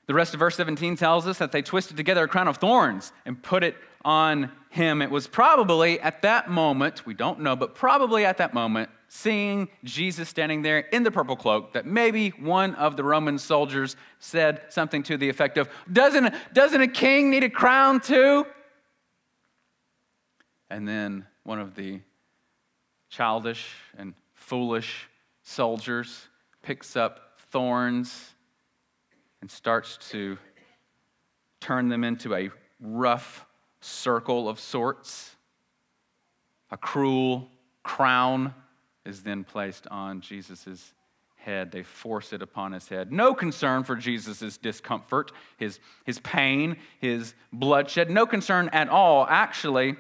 The 0.08 0.14
rest 0.14 0.34
of 0.34 0.40
verse 0.40 0.56
17 0.56 0.98
tells 0.98 1.26
us 1.26 1.40
that 1.40 1.52
they 1.52 1.62
twisted 1.62 1.98
together 1.98 2.26
a 2.26 2.28
crown 2.28 2.48
of 2.48 2.58
thorns 2.58 3.12
and 3.26 3.42
put 3.42 3.64
it 3.64 3.76
on 4.04 4.52
him. 4.70 5.02
It 5.02 5.10
was 5.10 5.26
probably 5.26 6.00
at 6.00 6.22
that 6.22 6.50
moment, 6.50 7.06
we 7.06 7.16
don't 7.16 7.40
know, 7.40 7.56
but 7.56 7.74
probably 7.74 8.24
at 8.24 8.38
that 8.38 8.54
moment, 8.54 8.90
seeing 9.08 9.68
Jesus 9.84 10.30
standing 10.30 10.62
there 10.62 10.80
in 10.80 11.02
the 11.04 11.10
purple 11.10 11.36
cloak, 11.36 11.74
that 11.74 11.88
maybe 11.88 12.30
one 12.30 12.76
of 12.76 12.98
the 12.98 13.04
Roman 13.04 13.40
soldiers 13.40 13.96
said 14.20 14.62
something 14.70 15.02
to 15.04 15.18
the 15.18 15.30
effect 15.30 15.58
of, 15.58 15.70
Doesn't, 15.92 16.36
doesn't 16.54 16.82
a 16.82 16.88
king 16.88 17.32
need 17.32 17.44
a 17.44 17.50
crown 17.50 18.00
too? 18.00 18.46
And 20.70 20.88
then 20.88 21.26
one 21.44 21.60
of 21.60 21.76
the 21.76 22.02
childish 23.16 23.74
and 23.98 24.14
foolish 24.34 25.08
soldiers, 25.42 26.28
picks 26.62 26.98
up 26.98 27.40
thorns, 27.50 28.34
and 29.40 29.50
starts 29.50 29.98
to 30.10 30.38
turn 31.62 31.88
them 31.88 32.04
into 32.04 32.36
a 32.36 32.50
rough 32.82 33.46
circle 33.80 34.50
of 34.50 34.60
sorts. 34.60 35.34
A 36.72 36.78
cruel 36.78 37.50
crown 37.84 38.54
is 39.06 39.24
then 39.24 39.46
placed 39.46 39.88
on 39.88 40.20
Jesus' 40.20 40.94
head. 41.36 41.72
They 41.72 41.84
force 41.84 42.34
it 42.34 42.42
upon 42.42 42.74
his 42.74 42.90
head. 42.90 43.14
No 43.14 43.34
concern 43.34 43.86
for 43.86 43.96
Jesus' 43.96 44.58
discomfort, 44.58 45.32
his, 45.56 45.80
his 46.04 46.20
pain, 46.20 46.76
his 47.00 47.34
bloodshed. 47.54 48.10
No 48.10 48.26
concern 48.26 48.68
at 48.74 48.90
all. 48.90 49.26
Actually, 49.30 49.96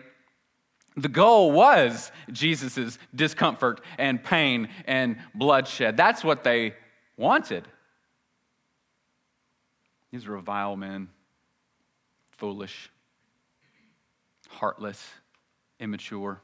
the 0.95 1.09
goal 1.09 1.51
was 1.51 2.11
Jesus' 2.31 2.97
discomfort 3.13 3.81
and 3.97 4.23
pain 4.23 4.69
and 4.85 5.17
bloodshed. 5.33 5.97
That's 5.97 6.23
what 6.23 6.43
they 6.43 6.73
wanted. 7.17 7.67
These 10.11 10.27
were 10.27 10.39
vile 10.39 10.77
men, 10.77 11.09
foolish, 12.31 12.89
heartless, 14.47 15.05
immature. 15.79 16.41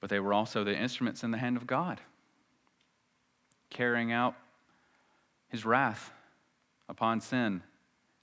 But 0.00 0.10
they 0.10 0.20
were 0.20 0.32
also 0.32 0.62
the 0.62 0.76
instruments 0.76 1.24
in 1.24 1.32
the 1.32 1.38
hand 1.38 1.56
of 1.56 1.66
God, 1.66 2.00
carrying 3.70 4.12
out 4.12 4.36
his 5.48 5.64
wrath 5.64 6.12
upon 6.88 7.20
sin. 7.20 7.62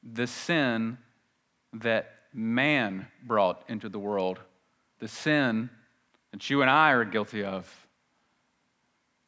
The 0.02 0.28
sin 0.28 0.98
that 1.74 2.23
man 2.34 3.08
brought 3.24 3.64
into 3.68 3.90
the 3.90 4.00
world, 4.00 4.40
the 5.00 5.08
sin 5.08 5.70
that 6.32 6.50
you 6.50 6.62
and 6.62 6.70
I 6.70 6.92
are 6.92 7.06
guilty 7.06 7.44
of, 7.44 7.72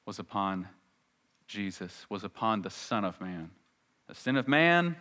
was 0.05 0.19
upon 0.19 0.67
Jesus, 1.47 2.05
was 2.09 2.23
upon 2.23 2.61
the 2.61 2.69
Son 2.69 3.05
of 3.05 3.19
Man. 3.21 3.51
The 4.07 4.15
sin 4.15 4.35
of 4.35 4.47
man 4.47 4.95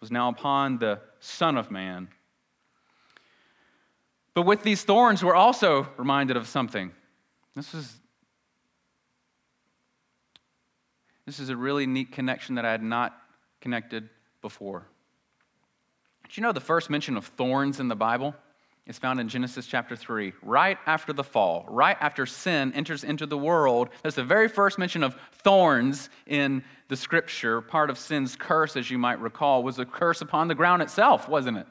was 0.00 0.10
now 0.10 0.28
upon 0.28 0.78
the 0.78 1.00
Son 1.20 1.56
of 1.56 1.70
Man. 1.70 2.08
But 4.34 4.42
with 4.42 4.62
these 4.62 4.84
thorns, 4.84 5.24
we're 5.24 5.34
also 5.34 5.88
reminded 5.96 6.36
of 6.36 6.46
something. 6.46 6.92
This 7.54 7.74
is 7.74 7.98
This 11.28 11.40
is 11.40 11.50
a 11.50 11.56
really 11.58 11.86
neat 11.86 12.10
connection 12.10 12.54
that 12.54 12.64
I 12.64 12.70
had 12.70 12.82
not 12.82 13.14
connected 13.60 14.08
before. 14.40 14.86
Did 16.28 16.36
you 16.36 16.42
know 16.42 16.52
the 16.52 16.60
first 16.60 16.90
mention 16.90 17.16
of 17.16 17.26
thorns 17.26 17.80
in 17.80 17.88
the 17.88 17.96
Bible 17.96 18.34
is 18.86 18.98
found 18.98 19.20
in 19.20 19.28
Genesis 19.28 19.66
chapter 19.66 19.94
3, 19.94 20.32
right 20.42 20.78
after 20.86 21.12
the 21.12 21.24
fall, 21.24 21.66
right 21.68 21.96
after 22.00 22.26
sin 22.26 22.72
enters 22.74 23.04
into 23.04 23.26
the 23.26 23.36
world. 23.36 23.90
That's 24.02 24.16
the 24.16 24.24
very 24.24 24.48
first 24.48 24.78
mention 24.78 25.02
of 25.02 25.14
thorns 25.42 26.08
in 26.26 26.64
the 26.88 26.96
scripture. 26.96 27.60
Part 27.60 27.90
of 27.90 27.98
sin's 27.98 28.34
curse, 28.34 28.76
as 28.76 28.90
you 28.90 28.98
might 28.98 29.20
recall, 29.20 29.62
was 29.62 29.78
a 29.78 29.84
curse 29.84 30.22
upon 30.22 30.48
the 30.48 30.54
ground 30.54 30.80
itself, 30.80 31.28
wasn't 31.28 31.58
it? 31.58 31.66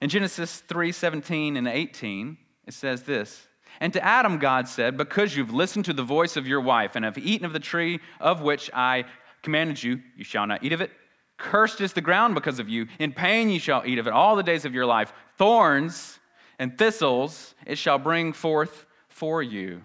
In 0.00 0.08
Genesis 0.08 0.60
3 0.60 0.92
17 0.92 1.56
and 1.56 1.68
18, 1.68 2.38
it 2.66 2.74
says 2.74 3.02
this 3.02 3.48
And 3.80 3.92
to 3.92 4.04
Adam, 4.04 4.38
God 4.38 4.68
said, 4.68 4.96
Because 4.96 5.36
you've 5.36 5.52
listened 5.52 5.84
to 5.86 5.92
the 5.92 6.04
voice 6.04 6.36
of 6.36 6.46
your 6.46 6.60
wife 6.60 6.94
and 6.94 7.04
have 7.04 7.18
eaten 7.18 7.44
of 7.44 7.52
the 7.52 7.60
tree 7.60 8.00
of 8.20 8.40
which 8.40 8.70
I 8.72 9.04
commanded 9.42 9.82
you, 9.82 10.00
you 10.16 10.24
shall 10.24 10.46
not 10.46 10.62
eat 10.62 10.72
of 10.72 10.80
it. 10.80 10.92
Cursed 11.40 11.80
is 11.80 11.94
the 11.94 12.02
ground 12.02 12.34
because 12.34 12.58
of 12.58 12.68
you. 12.68 12.86
In 12.98 13.12
pain 13.12 13.48
you 13.48 13.58
shall 13.58 13.82
eat 13.86 13.98
of 13.98 14.06
it 14.06 14.12
all 14.12 14.36
the 14.36 14.42
days 14.42 14.64
of 14.64 14.74
your 14.74 14.86
life. 14.86 15.12
Thorns 15.38 16.18
and 16.58 16.76
thistles 16.76 17.54
it 17.66 17.78
shall 17.78 17.98
bring 17.98 18.34
forth 18.34 18.84
for 19.08 19.42
you. 19.42 19.82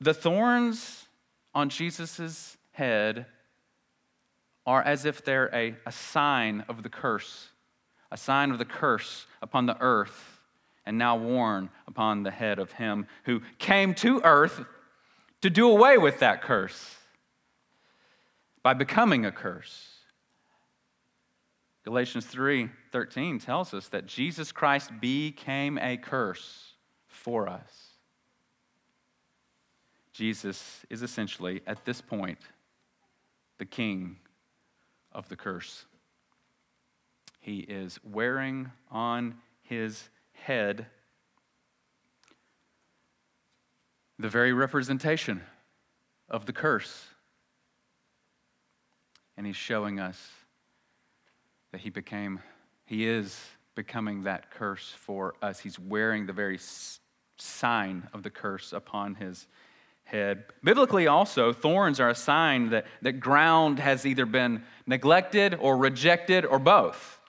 The 0.00 0.12
thorns 0.12 1.06
on 1.54 1.68
Jesus' 1.68 2.56
head 2.72 3.26
are 4.66 4.82
as 4.82 5.04
if 5.04 5.24
they're 5.24 5.54
a, 5.54 5.76
a 5.86 5.92
sign 5.92 6.64
of 6.68 6.82
the 6.82 6.88
curse, 6.88 7.50
a 8.10 8.16
sign 8.16 8.50
of 8.50 8.58
the 8.58 8.64
curse 8.64 9.26
upon 9.40 9.66
the 9.66 9.80
earth, 9.80 10.40
and 10.84 10.98
now 10.98 11.16
worn 11.16 11.70
upon 11.86 12.24
the 12.24 12.30
head 12.32 12.58
of 12.58 12.72
him 12.72 13.06
who 13.24 13.40
came 13.58 13.94
to 13.94 14.20
earth 14.24 14.64
to 15.42 15.48
do 15.48 15.70
away 15.70 15.96
with 15.96 16.18
that 16.18 16.42
curse 16.42 16.96
by 18.64 18.74
becoming 18.74 19.24
a 19.24 19.30
curse. 19.32 19.89
Galatians 21.84 22.26
3:13 22.26 23.38
tells 23.38 23.72
us 23.72 23.88
that 23.88 24.06
Jesus 24.06 24.52
Christ 24.52 24.90
became 25.00 25.78
a 25.78 25.96
curse 25.96 26.74
for 27.06 27.48
us. 27.48 27.98
Jesus 30.12 30.84
is 30.90 31.02
essentially 31.02 31.62
at 31.66 31.84
this 31.84 32.00
point 32.00 32.38
the 33.58 33.64
king 33.64 34.18
of 35.12 35.28
the 35.28 35.36
curse. 35.36 35.86
He 37.40 37.60
is 37.60 37.98
wearing 38.04 38.70
on 38.90 39.40
his 39.62 40.10
head 40.32 40.86
the 44.18 44.28
very 44.28 44.52
representation 44.52 45.42
of 46.28 46.44
the 46.44 46.52
curse. 46.52 47.06
And 49.36 49.46
he's 49.46 49.56
showing 49.56 49.98
us 49.98 50.30
that 51.72 51.80
he 51.80 51.90
became, 51.90 52.40
he 52.84 53.06
is 53.06 53.38
becoming 53.74 54.24
that 54.24 54.50
curse 54.50 54.92
for 54.96 55.34
us. 55.40 55.60
He's 55.60 55.78
wearing 55.78 56.26
the 56.26 56.32
very 56.32 56.58
sign 57.38 58.08
of 58.12 58.22
the 58.22 58.30
curse 58.30 58.72
upon 58.72 59.14
his 59.14 59.46
head. 60.04 60.44
Biblically, 60.64 61.06
also, 61.06 61.52
thorns 61.52 62.00
are 62.00 62.10
a 62.10 62.14
sign 62.14 62.70
that, 62.70 62.86
that 63.02 63.20
ground 63.20 63.78
has 63.78 64.04
either 64.04 64.26
been 64.26 64.64
neglected 64.86 65.54
or 65.60 65.76
rejected 65.76 66.44
or 66.44 66.58
both. 66.58 67.20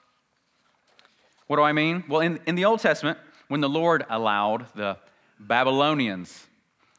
What 1.46 1.56
do 1.56 1.62
I 1.62 1.72
mean? 1.72 2.04
Well, 2.08 2.20
in, 2.20 2.40
in 2.46 2.54
the 2.54 2.64
Old 2.64 2.80
Testament, 2.80 3.18
when 3.48 3.60
the 3.60 3.68
Lord 3.68 4.04
allowed 4.08 4.66
the 4.74 4.96
Babylonians 5.38 6.46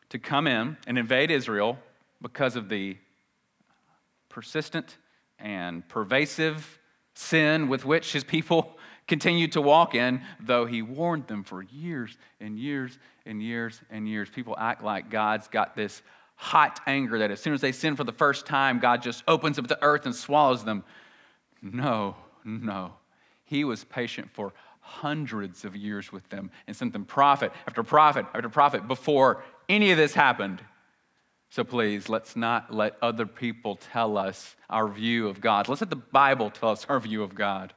to 0.09 0.19
come 0.19 0.47
in 0.47 0.77
and 0.85 0.97
invade 0.97 1.31
Israel 1.31 1.79
because 2.21 2.55
of 2.55 2.69
the 2.69 2.97
persistent 4.29 4.97
and 5.39 5.87
pervasive 5.87 6.79
sin 7.13 7.67
with 7.67 7.85
which 7.85 8.11
his 8.11 8.23
people 8.23 8.77
continued 9.07 9.51
to 9.51 9.61
walk 9.61 9.95
in, 9.95 10.21
though 10.39 10.65
he 10.65 10.81
warned 10.81 11.27
them 11.27 11.43
for 11.43 11.61
years 11.61 12.17
and 12.39 12.57
years 12.57 12.97
and 13.25 13.41
years 13.41 13.81
and 13.89 14.07
years. 14.07 14.29
People 14.29 14.55
act 14.57 14.83
like 14.83 15.09
God's 15.09 15.47
got 15.47 15.75
this 15.75 16.01
hot 16.35 16.79
anger 16.87 17.19
that 17.19 17.31
as 17.31 17.39
soon 17.39 17.53
as 17.53 17.61
they 17.61 17.71
sin 17.71 17.95
for 17.95 18.03
the 18.03 18.13
first 18.13 18.45
time, 18.45 18.79
God 18.79 19.01
just 19.01 19.23
opens 19.27 19.59
up 19.59 19.67
the 19.67 19.81
earth 19.83 20.05
and 20.05 20.15
swallows 20.15 20.63
them. 20.63 20.83
No, 21.61 22.15
no. 22.43 22.93
He 23.43 23.63
was 23.63 23.83
patient 23.83 24.29
for 24.31 24.53
hundreds 24.79 25.63
of 25.63 25.75
years 25.75 26.11
with 26.11 26.27
them 26.29 26.51
and 26.67 26.75
sent 26.75 26.91
them 26.91 27.05
prophet 27.05 27.51
after 27.67 27.83
prophet 27.83 28.25
after 28.33 28.49
prophet 28.49 28.87
before 28.87 29.43
any 29.69 29.91
of 29.91 29.97
this 29.97 30.13
happened. 30.13 30.61
So 31.53 31.63
please, 31.63 32.09
let's 32.09 32.35
not 32.35 32.73
let 32.73 32.97
other 32.99 33.27
people 33.27 33.75
tell 33.75 34.17
us 34.17 34.55
our 34.71 34.87
view 34.87 35.27
of 35.27 35.39
God. 35.39 35.69
Let's 35.69 35.81
let 35.81 35.91
the 35.91 35.95
Bible 35.95 36.49
tell 36.49 36.69
us 36.69 36.83
our 36.89 36.99
view 36.99 37.21
of 37.21 37.35
God. 37.35 37.75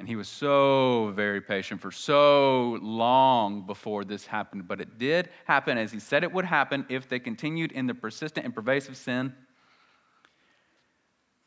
And 0.00 0.08
he 0.08 0.16
was 0.16 0.26
so 0.26 1.12
very 1.14 1.40
patient 1.40 1.80
for 1.80 1.92
so 1.92 2.76
long 2.82 3.68
before 3.68 4.04
this 4.04 4.26
happened. 4.26 4.66
But 4.66 4.80
it 4.80 4.98
did 4.98 5.28
happen 5.44 5.78
as 5.78 5.92
he 5.92 6.00
said 6.00 6.24
it 6.24 6.32
would 6.32 6.44
happen 6.44 6.86
if 6.88 7.08
they 7.08 7.20
continued 7.20 7.70
in 7.70 7.86
the 7.86 7.94
persistent 7.94 8.44
and 8.44 8.52
pervasive 8.52 8.96
sin. 8.96 9.32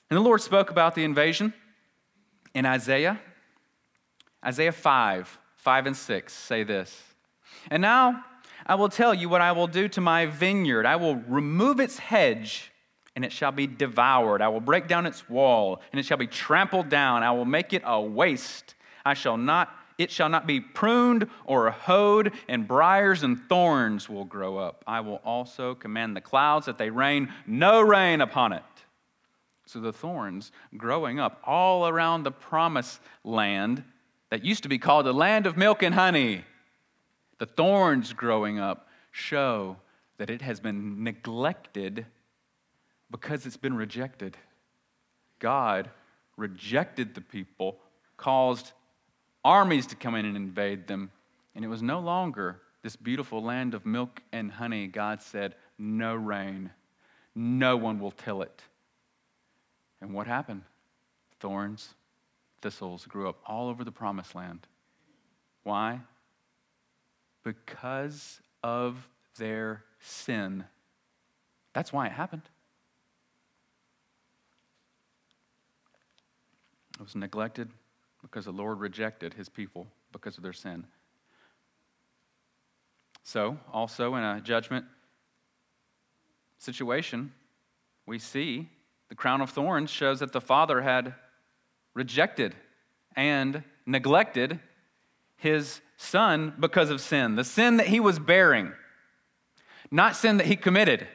And 0.10 0.18
the 0.18 0.22
Lord 0.22 0.40
spoke 0.40 0.72
about 0.72 0.96
the 0.96 1.04
invasion 1.04 1.54
in 2.54 2.66
Isaiah. 2.66 3.20
Isaiah 4.46 4.72
5, 4.72 5.38
5 5.58 5.86
and 5.86 5.98
6 5.98 6.34
say 6.34 6.64
this. 6.64 6.98
And 7.70 7.82
now 7.82 8.24
I 8.66 8.76
will 8.76 8.90
tell 8.90 9.14
you 9.14 9.30
what 9.30 9.42
I 9.42 9.52
will 9.52 9.68
do 9.68 9.88
to 9.90 10.02
my 10.02 10.26
vineyard. 10.26 10.86
I 10.86 10.96
will 10.96 11.16
remove 11.16 11.80
its 11.80 11.98
hedge, 11.98 12.72
and 13.16 13.26
it 13.26 13.32
shall 13.32 13.52
be 13.52 13.68
devoured. 13.68 14.42
I 14.42 14.48
will 14.48 14.62
break 14.62 14.88
down 14.88 15.06
its 15.06 15.30
wall, 15.30 15.82
and 15.92 16.00
it 16.00 16.06
shall 16.06 16.18
be 16.18 16.28
trampled 16.28 16.90
down. 16.90 17.24
I 17.24 17.32
will 17.32 17.46
make 17.46 17.74
it 17.74 17.84
a 17.86 18.02
waste. 18.02 18.76
I 19.06 19.14
shall 19.14 19.38
not 19.38 19.70
it 20.00 20.10
shall 20.10 20.30
not 20.30 20.48
be 20.48 20.60
pruned 20.60 21.30
or 21.46 21.70
hoed, 21.70 22.34
and 22.50 22.68
briars 22.68 23.22
and 23.22 23.40
thorns 23.40 24.10
will 24.10 24.26
grow 24.26 24.58
up. 24.58 24.84
I 24.88 25.02
will 25.02 25.22
also 25.24 25.76
command 25.76 26.16
the 26.16 26.22
clouds 26.22 26.66
that 26.66 26.80
they 26.80 26.90
rain 26.90 27.32
no 27.46 27.80
rain 27.80 28.20
upon 28.20 28.54
it. 28.54 28.64
So 29.68 29.80
the 29.80 29.94
thorns 29.94 30.52
growing 30.76 31.20
up 31.20 31.40
all 31.46 31.88
around 31.88 32.24
the 32.24 32.32
promised 32.32 33.02
land 33.24 33.84
that 34.32 34.44
used 34.44 34.64
to 34.64 34.70
be 34.70 34.80
called 34.80 35.06
the 35.06 35.14
land 35.14 35.46
of 35.46 35.58
milk 35.58 35.84
and 35.84 35.94
honey 35.94 36.44
the 37.44 37.48
thorns 37.48 38.14
growing 38.14 38.58
up 38.58 38.88
show 39.12 39.76
that 40.16 40.30
it 40.30 40.42
has 40.42 40.62
been 40.62 41.04
neglected 41.04 42.06
because 43.12 43.46
it's 43.46 43.58
been 43.58 43.76
rejected. 43.76 44.38
God 45.40 45.90
rejected 46.38 47.14
the 47.14 47.20
people, 47.20 47.80
caused 48.16 48.72
armies 49.44 49.88
to 49.88 49.98
come 49.98 50.16
in 50.16 50.24
and 50.24 50.38
invade 50.38 50.88
them, 50.88 51.12
and 51.54 51.66
it 51.66 51.68
was 51.68 51.82
no 51.82 52.00
longer 52.00 52.62
this 52.82 52.96
beautiful 52.96 53.44
land 53.44 53.74
of 53.74 53.86
milk 53.86 54.22
and 54.32 54.50
honey. 54.50 54.88
God 54.88 55.22
said, 55.22 55.56
No 55.78 56.16
rain, 56.16 56.72
no 57.36 57.76
one 57.76 58.00
will 58.00 58.12
till 58.12 58.42
it. 58.42 58.62
And 60.00 60.14
what 60.14 60.28
happened? 60.28 60.62
Thorns, 61.42 61.94
thistles 62.62 63.06
grew 63.06 63.28
up 63.28 63.40
all 63.46 63.68
over 63.68 63.84
the 63.84 63.92
promised 63.92 64.34
land. 64.34 64.66
Why? 65.64 66.00
Because 67.44 68.40
of 68.64 69.08
their 69.38 69.84
sin. 70.00 70.64
That's 71.74 71.92
why 71.92 72.08
it 72.08 72.12
happened. 72.12 72.44
It 76.96 77.02
was 77.02 77.16
neglected 77.16 77.70
because 78.22 78.46
the 78.46 78.52
Lord 78.52 78.80
rejected 78.80 79.34
his 79.34 79.50
people 79.50 79.88
because 80.12 80.38
of 80.38 80.44
their 80.44 80.54
sin. 80.54 80.86
So, 83.24 83.58
also 83.72 84.16
in 84.16 84.24
a 84.24 84.42
judgment 84.42 84.86
situation, 86.58 87.34
we 88.06 88.20
see 88.20 88.70
the 89.10 89.16
crown 89.16 89.42
of 89.42 89.50
thorns 89.50 89.90
shows 89.90 90.20
that 90.20 90.34
the 90.34 90.42
father 90.42 90.82
had 90.82 91.16
rejected 91.94 92.56
and 93.16 93.64
neglected 93.86 94.60
his 95.38 95.82
son 96.04 96.54
because 96.60 96.90
of 96.90 97.02
sin, 97.02 97.36
the 97.36 97.44
sin 97.44 97.78
that 97.78 97.88
he 97.88 98.00
was 98.00 98.20
bearing, 98.20 98.74
not 99.90 100.16
sin 100.16 100.38
that 100.38 100.48
he 100.48 100.56
committed. 100.56 101.08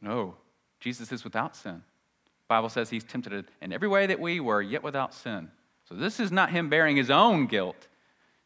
No, 0.00 0.34
Jesus 0.80 1.10
is 1.12 1.24
without 1.24 1.56
sin. 1.56 1.82
The 2.24 2.48
Bible 2.48 2.68
says 2.68 2.90
he's 2.90 3.04
tempted 3.04 3.46
in 3.62 3.72
every 3.72 3.88
way 3.88 4.06
that 4.06 4.20
we 4.20 4.40
were, 4.40 4.60
yet 4.60 4.82
without 4.82 5.14
sin. 5.14 5.50
So 5.88 5.94
this 5.94 6.20
is 6.20 6.30
not 6.30 6.50
him 6.50 6.68
bearing 6.68 6.96
his 6.96 7.10
own 7.10 7.46
guilt. 7.46 7.88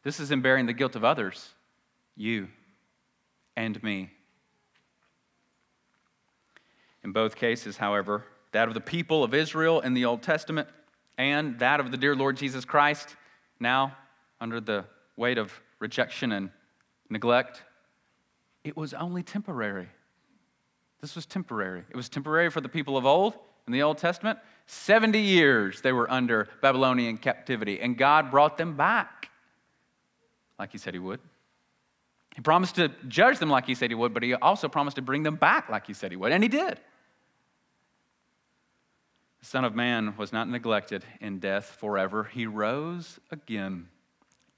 This 0.03 0.19
is 0.19 0.31
him 0.31 0.41
bearing 0.41 0.65
the 0.65 0.73
guilt 0.73 0.95
of 0.95 1.03
others, 1.03 1.49
you 2.15 2.47
and 3.55 3.81
me. 3.83 4.09
In 7.03 7.11
both 7.11 7.35
cases, 7.35 7.77
however, 7.77 8.25
that 8.51 8.67
of 8.67 8.73
the 8.73 8.81
people 8.81 9.23
of 9.23 9.33
Israel 9.33 9.81
in 9.81 9.93
the 9.93 10.05
Old 10.05 10.21
Testament 10.21 10.67
and 11.17 11.59
that 11.59 11.79
of 11.79 11.91
the 11.91 11.97
dear 11.97 12.15
Lord 12.15 12.37
Jesus 12.37 12.65
Christ, 12.65 13.15
now 13.59 13.95
under 14.39 14.61
the 14.61 14.85
weight 15.19 15.37
of 15.37 15.53
rejection 15.79 16.31
and 16.31 16.49
neglect, 17.09 17.61
it 18.63 18.75
was 18.75 18.93
only 18.93 19.21
temporary. 19.21 19.89
This 21.01 21.15
was 21.15 21.25
temporary. 21.25 21.83
It 21.89 21.95
was 21.95 22.09
temporary 22.09 22.49
for 22.49 22.61
the 22.61 22.69
people 22.69 22.97
of 22.97 23.05
old 23.05 23.35
in 23.67 23.73
the 23.73 23.83
Old 23.83 23.97
Testament. 23.97 24.39
70 24.65 25.19
years 25.19 25.81
they 25.81 25.91
were 25.91 26.09
under 26.09 26.47
Babylonian 26.61 27.17
captivity, 27.17 27.79
and 27.79 27.97
God 27.97 28.31
brought 28.31 28.57
them 28.57 28.75
back 28.75 29.29
like 30.57 30.71
He 30.71 30.77
said 30.77 30.93
He 30.93 30.99
would. 30.99 31.19
He 32.35 32.41
promised 32.41 32.75
to 32.75 32.89
judge 33.07 33.39
them 33.39 33.49
like 33.49 33.65
He 33.65 33.75
said 33.75 33.91
He 33.91 33.95
would, 33.95 34.13
but 34.13 34.23
He 34.23 34.33
also 34.33 34.67
promised 34.67 34.95
to 34.95 35.01
bring 35.01 35.23
them 35.23 35.35
back 35.35 35.69
like 35.69 35.87
He 35.87 35.93
said 35.93 36.11
He 36.11 36.17
would, 36.17 36.31
and 36.31 36.43
He 36.43 36.49
did. 36.49 36.79
The 39.39 39.45
Son 39.45 39.63
of 39.63 39.73
Man 39.73 40.15
was 40.17 40.33
not 40.33 40.49
neglected 40.49 41.05
in 41.21 41.39
death 41.39 41.65
forever. 41.79 42.25
He 42.25 42.45
rose 42.45 43.19
again, 43.31 43.87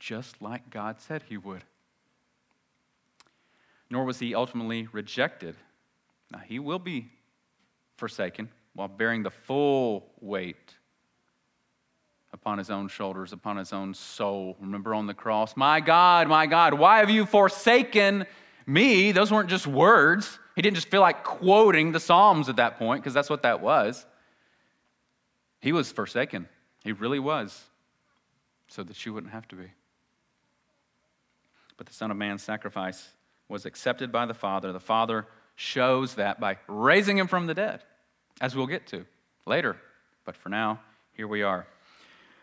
just 0.01 0.41
like 0.41 0.69
God 0.69 0.99
said 0.99 1.23
He 1.29 1.37
would. 1.37 1.63
Nor 3.89 4.03
was 4.03 4.19
He 4.19 4.35
ultimately 4.35 4.87
rejected 4.91 5.55
now, 6.31 6.39
he 6.39 6.59
will 6.59 6.79
be 6.79 7.09
forsaken 7.97 8.49
while 8.73 8.87
bearing 8.87 9.23
the 9.23 9.29
full 9.29 10.11
weight 10.21 10.75
upon 12.33 12.57
his 12.57 12.69
own 12.69 12.87
shoulders, 12.87 13.33
upon 13.33 13.57
his 13.57 13.73
own 13.73 13.93
soul. 13.93 14.55
Remember 14.61 14.95
on 14.95 15.07
the 15.07 15.13
cross, 15.13 15.57
My 15.57 15.81
God, 15.81 16.29
my 16.29 16.47
God, 16.47 16.73
why 16.73 16.99
have 16.99 17.09
you 17.09 17.25
forsaken 17.25 18.25
me? 18.65 19.11
Those 19.11 19.31
weren't 19.31 19.49
just 19.49 19.67
words. 19.67 20.39
He 20.55 20.61
didn't 20.61 20.75
just 20.75 20.87
feel 20.87 21.01
like 21.01 21.23
quoting 21.23 21.91
the 21.91 21.99
Psalms 21.99 22.47
at 22.47 22.55
that 22.55 22.77
point, 22.77 23.03
because 23.03 23.13
that's 23.13 23.29
what 23.29 23.43
that 23.43 23.61
was. 23.61 24.05
He 25.59 25.73
was 25.73 25.91
forsaken. 25.91 26.47
He 26.83 26.93
really 26.93 27.19
was, 27.19 27.61
so 28.67 28.83
that 28.83 29.05
you 29.05 29.13
wouldn't 29.13 29.33
have 29.33 29.47
to 29.49 29.55
be. 29.55 29.71
But 31.81 31.87
the 31.87 31.95
Son 31.95 32.11
of 32.11 32.17
Man's 32.17 32.43
sacrifice 32.43 33.09
was 33.49 33.65
accepted 33.65 34.11
by 34.11 34.27
the 34.27 34.35
Father. 34.35 34.71
The 34.71 34.79
Father 34.79 35.25
shows 35.55 36.13
that 36.13 36.39
by 36.39 36.57
raising 36.67 37.17
him 37.17 37.25
from 37.25 37.47
the 37.47 37.55
dead, 37.55 37.81
as 38.39 38.55
we'll 38.55 38.67
get 38.67 38.85
to 38.89 39.03
later. 39.47 39.75
But 40.23 40.37
for 40.37 40.49
now, 40.49 40.79
here 41.13 41.27
we 41.27 41.41
are. 41.41 41.65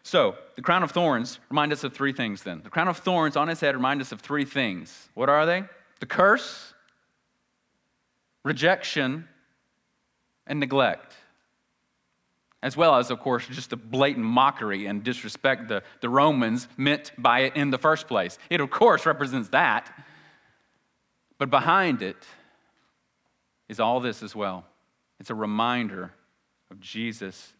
So, 0.03 0.35
the 0.57 0.62
crown 0.62 0.83
of 0.83 0.90
thorns 0.90 1.38
remind 1.51 1.72
us 1.72 1.85
of 1.85 1.94
three 1.94 2.12
things 2.12 2.42
then. 2.42 2.62
The 2.64 2.68
crown 2.68 2.88
of 2.88 2.96
thorns 2.96 3.37
on 3.37 3.46
his 3.46 3.61
head 3.61 3.77
remind 3.77 4.01
us 4.01 4.11
of 4.11 4.20
three 4.20 4.44
things. 4.44 5.09
What 5.14 5.29
are 5.29 5.46
they? 5.46 5.62
The 6.01 6.07
curse, 6.07 6.74
rejection, 8.42 9.29
and 10.48 10.59
neglect. 10.59 11.14
As 12.62 12.77
well 12.77 12.97
as, 12.97 13.11
of 13.11 13.21
course, 13.21 13.47
just 13.47 13.71
the 13.71 13.77
blatant 13.77 14.27
mockery 14.27 14.87
and 14.87 15.05
disrespect 15.05 15.68
the, 15.68 15.83
the 16.01 16.09
Romans 16.09 16.66
meant 16.77 17.12
by 17.16 17.40
it 17.40 17.57
in 17.57 17.71
the 17.71 17.79
first 17.79 18.09
place. 18.09 18.37
It, 18.51 18.61
of 18.61 18.68
course, 18.71 19.07
represents 19.07 19.51
that. 19.51 19.92
But 21.38 21.51
behind 21.51 22.03
it 22.03 22.16
is 23.68 23.79
all 23.79 24.01
this 24.01 24.25
as 24.25 24.35
well. 24.35 24.64
It's 25.21 25.31
a 25.31 25.37
reminder 25.37 26.12
of 26.71 26.81
Jesus 26.81 27.53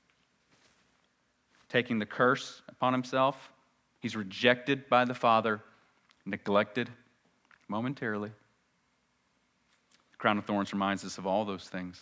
taking 1.69 2.01
the 2.01 2.07
curse 2.07 2.63
upon 2.69 2.93
himself. 2.93 3.53
He's 4.01 4.17
rejected 4.17 4.89
by 4.89 5.05
the 5.05 5.15
Father, 5.15 5.61
neglected 6.27 6.91
momentarily. 7.69 8.31
The 10.11 10.17
crown 10.17 10.39
of 10.39 10.45
thorns 10.45 10.73
reminds 10.73 11.05
us 11.05 11.19
of 11.19 11.27
all 11.27 11.45
those 11.45 11.69
things. 11.69 12.01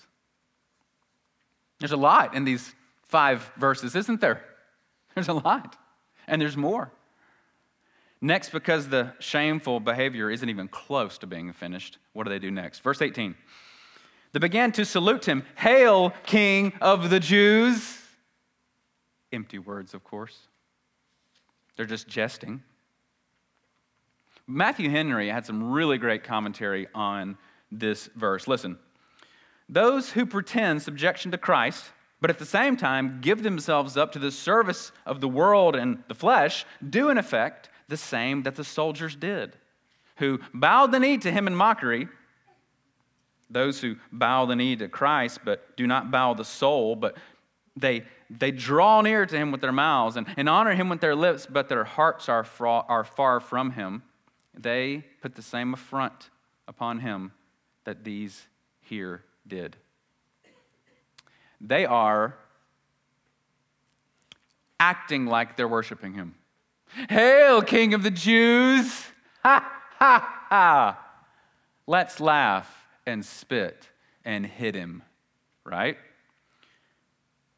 There's 1.78 1.92
a 1.92 1.96
lot 1.96 2.34
in 2.34 2.44
these 2.44 2.74
five 3.08 3.50
verses, 3.56 3.94
isn't 3.94 4.20
there? 4.20 4.42
There's 5.14 5.28
a 5.28 5.34
lot. 5.34 5.76
And 6.26 6.40
there's 6.40 6.56
more. 6.56 6.90
Next, 8.20 8.50
because 8.50 8.88
the 8.88 9.12
shameful 9.18 9.80
behavior 9.80 10.30
isn't 10.30 10.48
even 10.48 10.68
close 10.68 11.18
to 11.18 11.26
being 11.26 11.52
finished, 11.52 11.98
what 12.12 12.24
do 12.24 12.30
they 12.30 12.38
do 12.38 12.50
next? 12.50 12.80
Verse 12.80 13.02
18. 13.02 13.34
They 14.32 14.38
began 14.38 14.72
to 14.72 14.84
salute 14.84 15.26
him 15.26 15.44
Hail, 15.56 16.10
King 16.24 16.72
of 16.80 17.10
the 17.10 17.20
Jews! 17.20 17.98
Empty 19.32 19.58
words, 19.58 19.94
of 19.94 20.02
course. 20.02 20.38
They're 21.76 21.86
just 21.86 22.08
jesting. 22.08 22.62
Matthew 24.46 24.90
Henry 24.90 25.28
had 25.28 25.44
some 25.44 25.72
really 25.72 25.98
great 25.98 26.24
commentary 26.24 26.86
on 26.94 27.36
this 27.70 28.08
verse. 28.14 28.46
Listen, 28.46 28.78
those 29.68 30.10
who 30.10 30.24
pretend 30.24 30.82
subjection 30.82 31.32
to 31.32 31.38
Christ, 31.38 31.84
but 32.20 32.30
at 32.30 32.38
the 32.38 32.46
same 32.46 32.76
time 32.76 33.18
give 33.20 33.42
themselves 33.42 33.96
up 33.96 34.12
to 34.12 34.18
the 34.18 34.30
service 34.30 34.92
of 35.04 35.20
the 35.20 35.28
world 35.28 35.76
and 35.76 36.02
the 36.08 36.14
flesh, 36.14 36.64
do 36.88 37.10
in 37.10 37.18
effect 37.18 37.68
the 37.88 37.96
same 37.96 38.42
that 38.42 38.56
the 38.56 38.64
soldiers 38.64 39.14
did, 39.14 39.56
who 40.16 40.40
bowed 40.52 40.92
the 40.92 41.00
knee 41.00 41.18
to 41.18 41.30
him 41.30 41.46
in 41.46 41.54
mockery 41.54 42.08
those 43.50 43.80
who 43.80 43.96
bow 44.10 44.46
the 44.46 44.56
knee 44.56 44.76
to 44.76 44.88
Christ 44.88 45.40
but 45.44 45.76
do 45.76 45.86
not 45.86 46.10
bow 46.10 46.34
the 46.34 46.44
soul, 46.44 46.96
but 46.96 47.16
they, 47.76 48.04
they 48.30 48.50
draw 48.50 49.00
near 49.02 49.26
to 49.26 49.36
him 49.36 49.52
with 49.52 49.60
their 49.60 49.72
mouths 49.72 50.16
and, 50.16 50.26
and 50.36 50.48
honor 50.48 50.74
him 50.74 50.88
with 50.88 51.00
their 51.00 51.14
lips, 51.14 51.46
but 51.46 51.68
their 51.68 51.84
hearts 51.84 52.28
are, 52.28 52.44
fra- 52.44 52.84
are 52.88 53.04
far 53.04 53.40
from 53.40 53.72
him. 53.72 54.02
They 54.54 55.04
put 55.20 55.34
the 55.34 55.42
same 55.42 55.74
affront 55.74 56.30
upon 56.66 57.00
him 57.00 57.32
that 57.84 58.02
these 58.02 58.46
here 58.80 59.24
did. 59.46 59.76
They 61.60 61.84
are 61.84 62.36
acting 64.78 65.26
like 65.26 65.56
they're 65.56 65.68
worshiping 65.68 66.14
him. 66.14 66.34
Hail, 67.08 67.62
King 67.62 67.94
of 67.94 68.02
the 68.02 68.10
Jews! 68.10 69.06
Ha, 69.42 69.72
ha, 69.98 70.44
ha! 70.48 70.98
Let's 71.86 72.20
laugh 72.20 72.86
and 73.06 73.24
spit 73.24 73.88
and 74.24 74.44
hit 74.44 74.74
him, 74.74 75.02
right? 75.64 75.96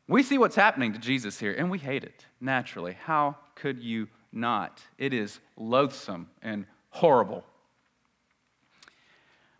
We 0.06 0.22
see 0.22 0.38
what's 0.38 0.56
happening 0.56 0.92
to 0.94 0.98
Jesus 0.98 1.38
here, 1.38 1.52
and 1.52 1.70
we 1.70 1.78
hate 1.78 2.04
it, 2.04 2.26
naturally. 2.40 2.96
How 3.04 3.37
could 3.54 3.82
you 3.82 4.08
not? 4.32 4.82
It 4.96 5.12
is 5.12 5.40
loathsome 5.56 6.28
and 6.42 6.66
horrible. 6.90 7.44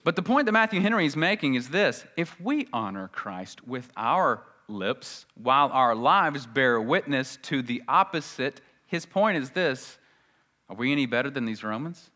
But 0.05 0.17
the 0.17 0.23
point 0.23 0.47
that 0.47 0.53
Matthew 0.53 0.81
Henry 0.81 1.07
is 1.07 1.17
making 1.17 1.55
is 1.55 1.69
this 1.69 2.05
if 2.17 2.41
we 2.41 2.69
honor 2.73 3.09
Christ 3.09 3.67
with 3.67 3.91
our 3.97 4.43
lips 4.69 5.27
while 5.35 5.69
our 5.69 5.95
lives 5.95 6.47
bear 6.47 6.81
witness 6.81 7.39
to 7.43 7.63
the 7.63 7.83
opposite, 7.89 8.61
his 8.87 9.07
point 9.07 9.39
is 9.39 9.51
this 9.51 9.99
are 10.69 10.77
we 10.77 10.93
any 10.93 11.07
better 11.07 11.31
than 11.31 11.45
these 11.47 11.65
Romans 11.65 12.11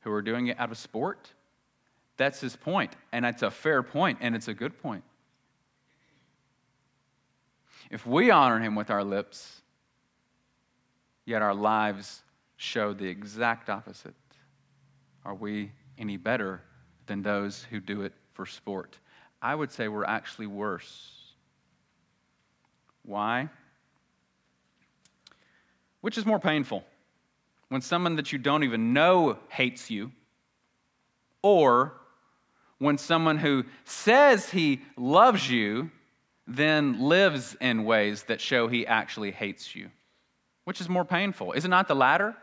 who 0.00 0.10
are 0.12 0.22
doing 0.22 0.48
it 0.48 0.58
out 0.58 0.70
of 0.70 0.78
sport? 0.78 1.30
That's 2.16 2.40
his 2.40 2.56
point, 2.56 2.94
and 3.12 3.24
it's 3.24 3.42
a 3.42 3.50
fair 3.50 3.82
point, 3.82 4.18
and 4.20 4.34
it's 4.34 4.48
a 4.48 4.54
good 4.54 4.78
point. 4.82 5.04
If 7.90 8.06
we 8.06 8.30
honor 8.30 8.60
him 8.60 8.74
with 8.74 8.90
our 8.90 9.02
lips, 9.02 9.62
yet 11.24 11.42
our 11.42 11.54
lives 11.54 12.22
show 12.56 12.92
the 12.92 13.06
exact 13.06 13.70
opposite, 13.70 14.14
are 15.24 15.34
we 15.34 15.72
any 15.96 16.16
better 16.16 16.62
than 17.10 17.22
those 17.22 17.66
who 17.70 17.80
do 17.80 18.02
it 18.02 18.12
for 18.34 18.46
sport? 18.46 18.96
I 19.42 19.52
would 19.52 19.72
say 19.72 19.88
we're 19.88 20.04
actually 20.04 20.46
worse. 20.46 21.10
Why? 23.04 23.48
Which 26.02 26.16
is 26.16 26.24
more 26.24 26.38
painful? 26.38 26.84
When 27.68 27.80
someone 27.80 28.14
that 28.14 28.32
you 28.32 28.38
don't 28.38 28.62
even 28.62 28.92
know 28.92 29.38
hates 29.48 29.90
you, 29.90 30.12
or 31.42 31.94
when 32.78 32.96
someone 32.96 33.38
who 33.38 33.64
says 33.84 34.50
he 34.50 34.80
loves 34.96 35.50
you 35.50 35.90
then 36.46 37.00
lives 37.00 37.56
in 37.60 37.84
ways 37.84 38.24
that 38.24 38.40
show 38.40 38.68
he 38.68 38.86
actually 38.86 39.32
hates 39.32 39.74
you? 39.74 39.90
Which 40.64 40.80
is 40.80 40.88
more 40.88 41.04
painful? 41.04 41.52
Is 41.52 41.64
it 41.64 41.68
not 41.68 41.88
the 41.88 41.96
latter? 41.96 42.36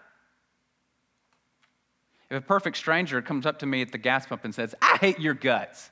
If 2.30 2.38
a 2.38 2.46
perfect 2.46 2.78
stranger 2.78 3.22
comes 3.22 3.46
up 3.46 3.60
to 3.60 3.66
me 3.66 3.82
at 3.82 3.92
the 3.92 3.98
gas 3.98 4.28
pump 4.28 4.44
and 4.44 4.54
says, 4.54 4.76
I 4.82 4.98
hate 5.00 5.20
your 5.20 5.34
guts, 5.34 5.92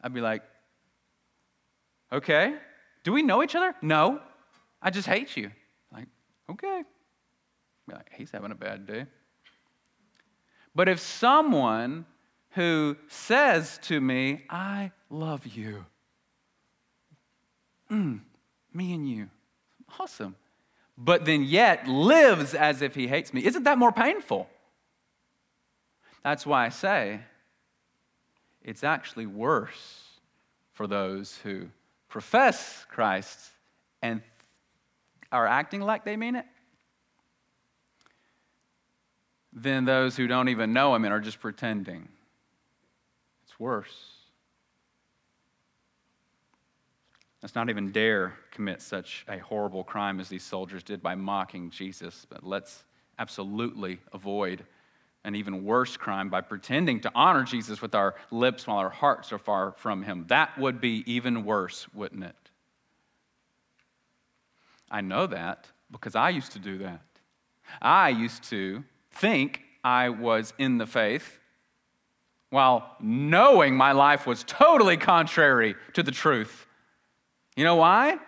I'd 0.00 0.14
be 0.14 0.20
like, 0.20 0.42
okay. 2.12 2.54
Do 3.04 3.12
we 3.12 3.22
know 3.22 3.42
each 3.42 3.54
other? 3.54 3.74
No. 3.82 4.20
I 4.80 4.90
just 4.90 5.06
hate 5.06 5.36
you. 5.36 5.50
Like, 5.92 6.06
okay. 6.50 6.82
Be 7.86 7.94
like, 7.94 8.10
he's 8.14 8.30
having 8.30 8.50
a 8.50 8.54
bad 8.54 8.86
day. 8.86 9.06
But 10.74 10.88
if 10.88 11.00
someone 11.00 12.06
who 12.50 12.96
says 13.08 13.78
to 13.82 14.00
me, 14.00 14.44
I 14.48 14.92
love 15.10 15.46
you. 15.46 15.84
Mm, 17.90 18.20
me 18.72 18.94
and 18.94 19.08
you. 19.08 19.28
Awesome. 19.98 20.36
But 20.96 21.24
then 21.24 21.44
yet 21.44 21.86
lives 21.86 22.54
as 22.54 22.82
if 22.82 22.94
he 22.94 23.06
hates 23.06 23.32
me. 23.32 23.44
Isn't 23.44 23.64
that 23.64 23.78
more 23.78 23.92
painful? 23.92 24.48
That's 26.22 26.46
why 26.46 26.66
I 26.66 26.68
say 26.68 27.20
it's 28.62 28.84
actually 28.84 29.26
worse 29.26 30.04
for 30.72 30.86
those 30.86 31.38
who 31.42 31.68
profess 32.08 32.86
Christ 32.90 33.38
and 34.02 34.22
are 35.30 35.46
acting 35.46 35.80
like 35.80 36.04
they 36.04 36.16
mean 36.16 36.36
it 36.36 36.46
than 39.52 39.84
those 39.84 40.16
who 40.16 40.26
don't 40.26 40.48
even 40.48 40.72
know 40.72 40.94
him 40.94 41.04
and 41.04 41.12
are 41.12 41.20
just 41.20 41.40
pretending 41.40 42.08
It's 43.44 43.58
worse. 43.58 44.14
Let's 47.42 47.54
not 47.54 47.70
even 47.70 47.92
dare 47.92 48.34
commit 48.50 48.82
such 48.82 49.24
a 49.28 49.38
horrible 49.38 49.84
crime 49.84 50.18
as 50.20 50.28
these 50.28 50.42
soldiers 50.42 50.82
did 50.82 51.02
by 51.02 51.14
mocking 51.14 51.70
Jesus, 51.70 52.26
but 52.28 52.44
let's 52.44 52.84
absolutely 53.18 54.00
avoid 54.12 54.64
an 55.28 55.36
even 55.36 55.62
worse 55.62 55.98
crime 55.98 56.30
by 56.30 56.40
pretending 56.40 57.00
to 57.00 57.12
honor 57.14 57.44
Jesus 57.44 57.82
with 57.82 57.94
our 57.94 58.14
lips 58.30 58.66
while 58.66 58.78
our 58.78 58.88
hearts 58.88 59.30
are 59.30 59.38
far 59.38 59.72
from 59.72 60.02
him. 60.02 60.24
That 60.28 60.58
would 60.58 60.80
be 60.80 61.04
even 61.06 61.44
worse, 61.44 61.86
wouldn't 61.92 62.24
it? 62.24 62.34
I 64.90 65.02
know 65.02 65.26
that 65.26 65.66
because 65.90 66.16
I 66.16 66.30
used 66.30 66.52
to 66.52 66.58
do 66.58 66.78
that. 66.78 67.02
I 67.82 68.08
used 68.08 68.44
to 68.44 68.82
think 69.12 69.60
I 69.84 70.08
was 70.08 70.54
in 70.58 70.78
the 70.78 70.86
faith 70.86 71.38
while 72.48 72.96
knowing 72.98 73.76
my 73.76 73.92
life 73.92 74.26
was 74.26 74.42
totally 74.44 74.96
contrary 74.96 75.74
to 75.92 76.02
the 76.02 76.10
truth. 76.10 76.66
You 77.54 77.64
know 77.64 77.76
why? 77.76 78.18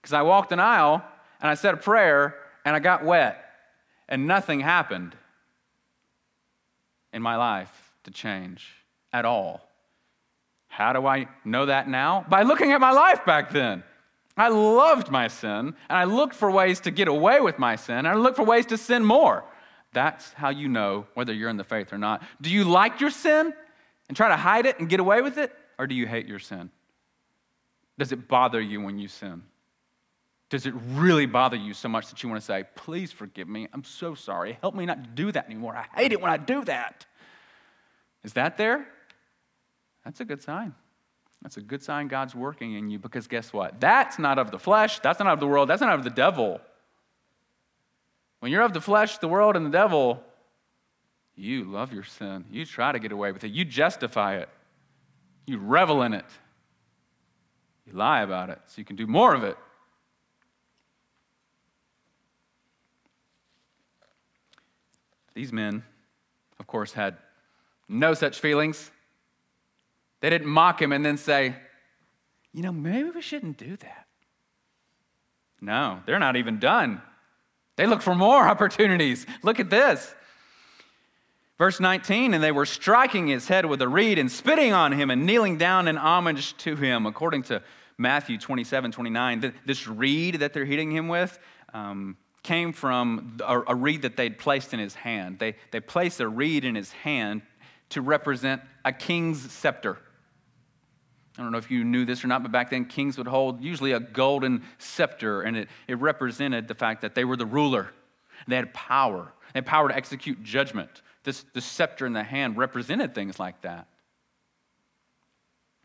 Because 0.00 0.14
I 0.14 0.22
walked 0.22 0.52
an 0.52 0.60
aisle 0.60 1.04
and 1.42 1.50
I 1.50 1.54
said 1.54 1.74
a 1.74 1.76
prayer 1.76 2.34
and 2.64 2.74
I 2.74 2.78
got 2.78 3.04
wet 3.04 3.44
and 4.08 4.26
nothing 4.26 4.60
happened 4.60 5.14
in 7.14 7.22
my 7.22 7.36
life 7.36 7.92
to 8.04 8.10
change 8.10 8.68
at 9.12 9.24
all. 9.24 9.66
How 10.68 10.92
do 10.92 11.06
I 11.06 11.28
know 11.44 11.66
that 11.66 11.88
now? 11.88 12.26
By 12.28 12.42
looking 12.42 12.72
at 12.72 12.80
my 12.80 12.90
life 12.90 13.24
back 13.24 13.50
then. 13.50 13.84
I 14.36 14.48
loved 14.48 15.10
my 15.10 15.28
sin, 15.28 15.76
and 15.88 15.96
I 15.96 16.04
looked 16.04 16.34
for 16.34 16.50
ways 16.50 16.80
to 16.80 16.90
get 16.90 17.06
away 17.06 17.40
with 17.40 17.56
my 17.58 17.76
sin, 17.76 17.98
and 17.98 18.08
I 18.08 18.14
looked 18.14 18.36
for 18.36 18.44
ways 18.44 18.66
to 18.66 18.76
sin 18.76 19.04
more. 19.04 19.44
That's 19.92 20.32
how 20.32 20.48
you 20.48 20.68
know 20.68 21.06
whether 21.14 21.32
you're 21.32 21.48
in 21.48 21.56
the 21.56 21.62
faith 21.62 21.92
or 21.92 21.98
not. 21.98 22.24
Do 22.42 22.50
you 22.50 22.64
like 22.64 23.00
your 23.00 23.10
sin 23.10 23.54
and 24.08 24.16
try 24.16 24.28
to 24.28 24.36
hide 24.36 24.66
it 24.66 24.80
and 24.80 24.88
get 24.88 24.98
away 24.98 25.22
with 25.22 25.38
it, 25.38 25.52
or 25.78 25.86
do 25.86 25.94
you 25.94 26.08
hate 26.08 26.26
your 26.26 26.40
sin? 26.40 26.70
Does 27.96 28.10
it 28.10 28.26
bother 28.26 28.60
you 28.60 28.80
when 28.80 28.98
you 28.98 29.06
sin? 29.06 29.44
Does 30.54 30.66
it 30.66 30.74
really 30.90 31.26
bother 31.26 31.56
you 31.56 31.74
so 31.74 31.88
much 31.88 32.06
that 32.10 32.22
you 32.22 32.28
want 32.28 32.40
to 32.40 32.46
say, 32.46 32.62
Please 32.76 33.10
forgive 33.10 33.48
me. 33.48 33.66
I'm 33.72 33.82
so 33.82 34.14
sorry. 34.14 34.56
Help 34.60 34.76
me 34.76 34.86
not 34.86 35.02
to 35.02 35.10
do 35.10 35.32
that 35.32 35.46
anymore. 35.46 35.76
I 35.76 35.84
hate 36.00 36.12
it 36.12 36.20
when 36.20 36.30
I 36.30 36.36
do 36.36 36.62
that. 36.66 37.06
Is 38.22 38.34
that 38.34 38.56
there? 38.56 38.86
That's 40.04 40.20
a 40.20 40.24
good 40.24 40.40
sign. 40.40 40.72
That's 41.42 41.56
a 41.56 41.60
good 41.60 41.82
sign 41.82 42.06
God's 42.06 42.36
working 42.36 42.74
in 42.74 42.88
you 42.88 43.00
because 43.00 43.26
guess 43.26 43.52
what? 43.52 43.80
That's 43.80 44.16
not 44.16 44.38
of 44.38 44.52
the 44.52 44.60
flesh. 44.60 45.00
That's 45.00 45.18
not 45.18 45.26
of 45.26 45.40
the 45.40 45.46
world. 45.48 45.68
That's 45.68 45.80
not 45.80 45.92
of 45.92 46.04
the 46.04 46.10
devil. 46.10 46.60
When 48.38 48.52
you're 48.52 48.62
of 48.62 48.74
the 48.74 48.80
flesh, 48.80 49.18
the 49.18 49.26
world, 49.26 49.56
and 49.56 49.66
the 49.66 49.70
devil, 49.70 50.22
you 51.34 51.64
love 51.64 51.92
your 51.92 52.04
sin. 52.04 52.44
You 52.52 52.64
try 52.64 52.92
to 52.92 53.00
get 53.00 53.10
away 53.10 53.32
with 53.32 53.42
it. 53.42 53.50
You 53.50 53.64
justify 53.64 54.36
it. 54.36 54.48
You 55.46 55.58
revel 55.58 56.02
in 56.02 56.14
it. 56.14 56.26
You 57.88 57.94
lie 57.94 58.22
about 58.22 58.50
it 58.50 58.60
so 58.68 58.74
you 58.78 58.84
can 58.84 58.94
do 58.94 59.08
more 59.08 59.34
of 59.34 59.42
it. 59.42 59.56
These 65.34 65.52
men, 65.52 65.82
of 66.58 66.66
course, 66.66 66.92
had 66.92 67.16
no 67.88 68.14
such 68.14 68.40
feelings. 68.40 68.90
They 70.20 70.30
didn't 70.30 70.48
mock 70.48 70.80
him 70.80 70.92
and 70.92 71.04
then 71.04 71.16
say, 71.16 71.56
you 72.52 72.62
know, 72.62 72.72
maybe 72.72 73.10
we 73.10 73.20
shouldn't 73.20 73.58
do 73.58 73.76
that. 73.76 74.06
No, 75.60 76.00
they're 76.06 76.18
not 76.18 76.36
even 76.36 76.58
done. 76.58 77.02
They 77.76 77.86
look 77.86 78.02
for 78.02 78.14
more 78.14 78.42
opportunities. 78.48 79.26
Look 79.42 79.60
at 79.60 79.70
this. 79.70 80.14
Verse 81.58 81.78
19, 81.78 82.34
and 82.34 82.42
they 82.42 82.52
were 82.52 82.66
striking 82.66 83.28
his 83.28 83.46
head 83.46 83.64
with 83.66 83.80
a 83.80 83.88
reed 83.88 84.18
and 84.18 84.30
spitting 84.30 84.72
on 84.72 84.92
him 84.92 85.10
and 85.10 85.24
kneeling 85.24 85.56
down 85.56 85.86
in 85.86 85.96
homage 85.96 86.56
to 86.58 86.74
him. 86.74 87.06
According 87.06 87.44
to 87.44 87.62
Matthew 87.96 88.38
27, 88.38 88.90
29, 88.90 89.54
this 89.64 89.86
reed 89.86 90.36
that 90.36 90.52
they're 90.52 90.64
hitting 90.64 90.90
him 90.90 91.06
with 91.06 91.38
um, 91.72 92.16
came 92.44 92.72
from 92.72 93.38
a, 93.44 93.62
a 93.68 93.74
reed 93.74 94.02
that 94.02 94.16
they'd 94.16 94.38
placed 94.38 94.72
in 94.72 94.78
his 94.78 94.94
hand. 94.94 95.40
They, 95.40 95.56
they 95.72 95.80
placed 95.80 96.20
a 96.20 96.28
reed 96.28 96.64
in 96.64 96.76
his 96.76 96.92
hand 96.92 97.42
to 97.88 98.00
represent 98.00 98.62
a 98.84 98.92
king's 98.92 99.50
scepter. 99.50 99.98
I 101.36 101.42
don't 101.42 101.50
know 101.50 101.58
if 101.58 101.70
you 101.70 101.82
knew 101.82 102.04
this 102.04 102.22
or 102.22 102.28
not, 102.28 102.42
but 102.42 102.52
back 102.52 102.70
then 102.70 102.84
kings 102.84 103.18
would 103.18 103.26
hold 103.26 103.60
usually 103.60 103.92
a 103.92 103.98
golden 103.98 104.62
scepter, 104.78 105.42
and 105.42 105.56
it, 105.56 105.68
it 105.88 105.98
represented 105.98 106.68
the 106.68 106.74
fact 106.74 107.02
that 107.02 107.16
they 107.16 107.24
were 107.24 107.36
the 107.36 107.46
ruler. 107.46 107.90
They 108.46 108.56
had 108.56 108.72
power. 108.72 109.32
They 109.52 109.58
had 109.58 109.66
power 109.66 109.88
to 109.88 109.96
execute 109.96 110.42
judgment. 110.44 111.02
This, 111.24 111.44
the 111.54 111.60
scepter 111.60 112.06
in 112.06 112.12
the 112.12 112.22
hand 112.22 112.56
represented 112.56 113.14
things 113.14 113.40
like 113.40 113.62
that. 113.62 113.88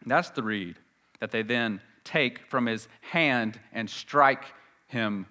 And 0.01 0.11
that's 0.11 0.29
the 0.29 0.43
reed 0.43 0.75
that 1.19 1.31
they 1.31 1.41
then 1.41 1.81
take 2.03 2.39
from 2.49 2.65
his 2.65 2.87
hand 3.01 3.59
and 3.73 3.89
strike 3.89 4.43
him 4.87 5.25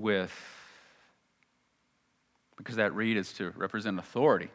with. 0.00 0.32
Because 2.56 2.76
that 2.76 2.94
reed 2.94 3.16
is 3.16 3.32
to 3.34 3.50
represent 3.56 3.98
authority. 3.98 4.50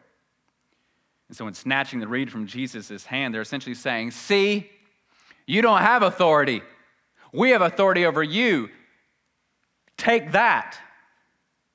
And 1.28 1.36
so, 1.36 1.48
in 1.48 1.54
snatching 1.54 2.00
the 2.00 2.06
reed 2.06 2.30
from 2.30 2.46
Jesus' 2.46 3.04
hand, 3.04 3.34
they're 3.34 3.40
essentially 3.40 3.74
saying, 3.74 4.12
See, 4.12 4.70
you 5.46 5.62
don't 5.62 5.80
have 5.80 6.02
authority. 6.02 6.62
We 7.32 7.50
have 7.50 7.62
authority 7.62 8.06
over 8.06 8.22
you. 8.22 8.70
Take 9.96 10.32
that. 10.32 10.78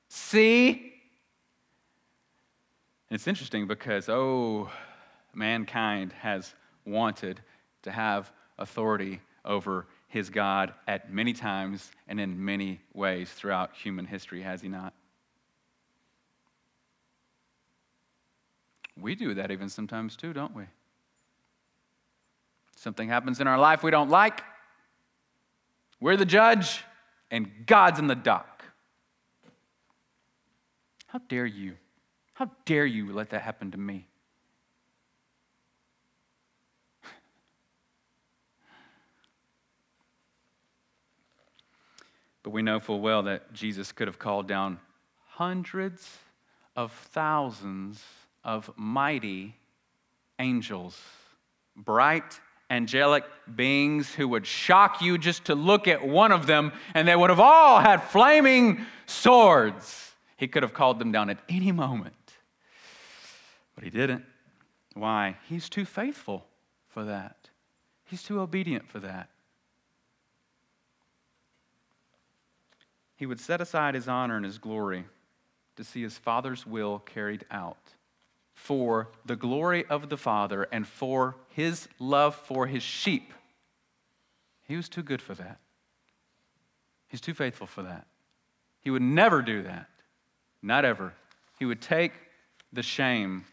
See? 0.08 0.92
And 3.10 3.16
it's 3.16 3.26
interesting 3.26 3.66
because, 3.66 4.08
oh, 4.08 4.70
mankind 5.34 6.12
has 6.14 6.54
wanted 6.86 7.40
to 7.82 7.90
have 7.90 8.32
authority 8.58 9.20
over 9.44 9.86
his 10.12 10.28
God 10.28 10.74
at 10.86 11.10
many 11.10 11.32
times 11.32 11.90
and 12.06 12.20
in 12.20 12.44
many 12.44 12.80
ways 12.92 13.32
throughout 13.32 13.74
human 13.74 14.04
history, 14.04 14.42
has 14.42 14.60
he 14.60 14.68
not? 14.68 14.92
We 19.00 19.14
do 19.14 19.32
that 19.32 19.50
even 19.50 19.70
sometimes 19.70 20.14
too, 20.14 20.34
don't 20.34 20.54
we? 20.54 20.64
Something 22.76 23.08
happens 23.08 23.40
in 23.40 23.46
our 23.46 23.58
life 23.58 23.82
we 23.82 23.90
don't 23.90 24.10
like. 24.10 24.42
We're 25.98 26.18
the 26.18 26.26
judge, 26.26 26.84
and 27.30 27.48
God's 27.64 27.98
in 27.98 28.06
the 28.06 28.14
dock. 28.14 28.64
How 31.06 31.20
dare 31.26 31.46
you? 31.46 31.76
How 32.34 32.50
dare 32.66 32.84
you 32.84 33.14
let 33.14 33.30
that 33.30 33.40
happen 33.40 33.70
to 33.70 33.78
me? 33.78 34.06
But 42.42 42.50
we 42.50 42.62
know 42.62 42.80
full 42.80 43.00
well 43.00 43.22
that 43.24 43.52
Jesus 43.52 43.92
could 43.92 44.08
have 44.08 44.18
called 44.18 44.48
down 44.48 44.78
hundreds 45.28 46.18
of 46.76 46.92
thousands 46.92 48.02
of 48.44 48.70
mighty 48.76 49.56
angels, 50.38 51.00
bright 51.76 52.40
angelic 52.70 53.24
beings 53.54 54.14
who 54.14 54.26
would 54.26 54.46
shock 54.46 55.02
you 55.02 55.18
just 55.18 55.44
to 55.44 55.54
look 55.54 55.86
at 55.86 56.06
one 56.06 56.32
of 56.32 56.46
them, 56.46 56.72
and 56.94 57.06
they 57.06 57.14
would 57.14 57.30
have 57.30 57.40
all 57.40 57.80
had 57.80 58.02
flaming 58.02 58.84
swords. 59.06 60.14
He 60.36 60.48
could 60.48 60.62
have 60.62 60.72
called 60.72 60.98
them 60.98 61.12
down 61.12 61.30
at 61.30 61.38
any 61.48 61.70
moment. 61.70 62.14
But 63.74 63.84
he 63.84 63.90
didn't. 63.90 64.24
Why? 64.94 65.36
He's 65.48 65.68
too 65.68 65.84
faithful 65.84 66.46
for 66.88 67.04
that. 67.04 67.36
He's 68.04 68.22
too 68.22 68.40
obedient 68.40 68.88
for 68.88 68.98
that. 69.00 69.28
He 73.22 73.26
would 73.26 73.38
set 73.38 73.60
aside 73.60 73.94
his 73.94 74.08
honor 74.08 74.34
and 74.34 74.44
his 74.44 74.58
glory 74.58 75.04
to 75.76 75.84
see 75.84 76.02
his 76.02 76.18
Father's 76.18 76.66
will 76.66 76.98
carried 76.98 77.44
out 77.52 77.78
for 78.52 79.10
the 79.24 79.36
glory 79.36 79.84
of 79.86 80.08
the 80.08 80.16
Father 80.16 80.66
and 80.72 80.84
for 80.84 81.36
his 81.50 81.86
love 82.00 82.34
for 82.34 82.66
his 82.66 82.82
sheep. 82.82 83.32
He 84.66 84.74
was 84.74 84.88
too 84.88 85.04
good 85.04 85.22
for 85.22 85.34
that. 85.34 85.60
He's 87.06 87.20
too 87.20 87.32
faithful 87.32 87.68
for 87.68 87.84
that. 87.84 88.08
He 88.80 88.90
would 88.90 89.02
never 89.02 89.40
do 89.40 89.62
that. 89.62 89.88
Not 90.60 90.84
ever. 90.84 91.14
He 91.60 91.64
would 91.64 91.80
take 91.80 92.14
the 92.72 92.82
shame 92.82 93.44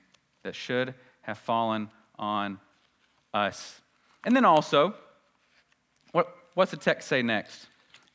that 0.42 0.56
should 0.56 0.96
have 1.22 1.38
fallen 1.38 1.90
on 2.18 2.60
us. 3.36 3.80
And 4.24 4.36
then 4.36 4.46
also, 4.46 4.96
what, 6.12 6.36
what's 6.56 6.72
the 6.72 6.78
text 6.78 7.08
say 7.08 7.22
next? 7.22 7.68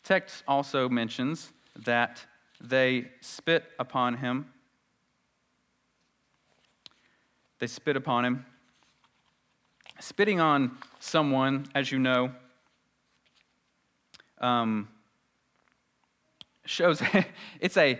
Text 0.05 0.45
also 0.47 0.88
mentions 0.88 1.51
that 1.85 2.25
they 2.61 3.09
spit 3.23 3.64
upon 3.79 4.19
him. 4.19 4.47
They 7.59 7.67
spit 7.67 7.97
upon 7.97 8.27
him. 8.27 8.47
Spitting 10.01 10.40
on 10.40 10.77
someone, 11.01 11.67
as 11.75 11.90
you 11.90 11.99
know, 11.99 12.33
um, 14.38 14.88
shows 16.67 17.03
it's 17.61 17.77
a 17.77 17.99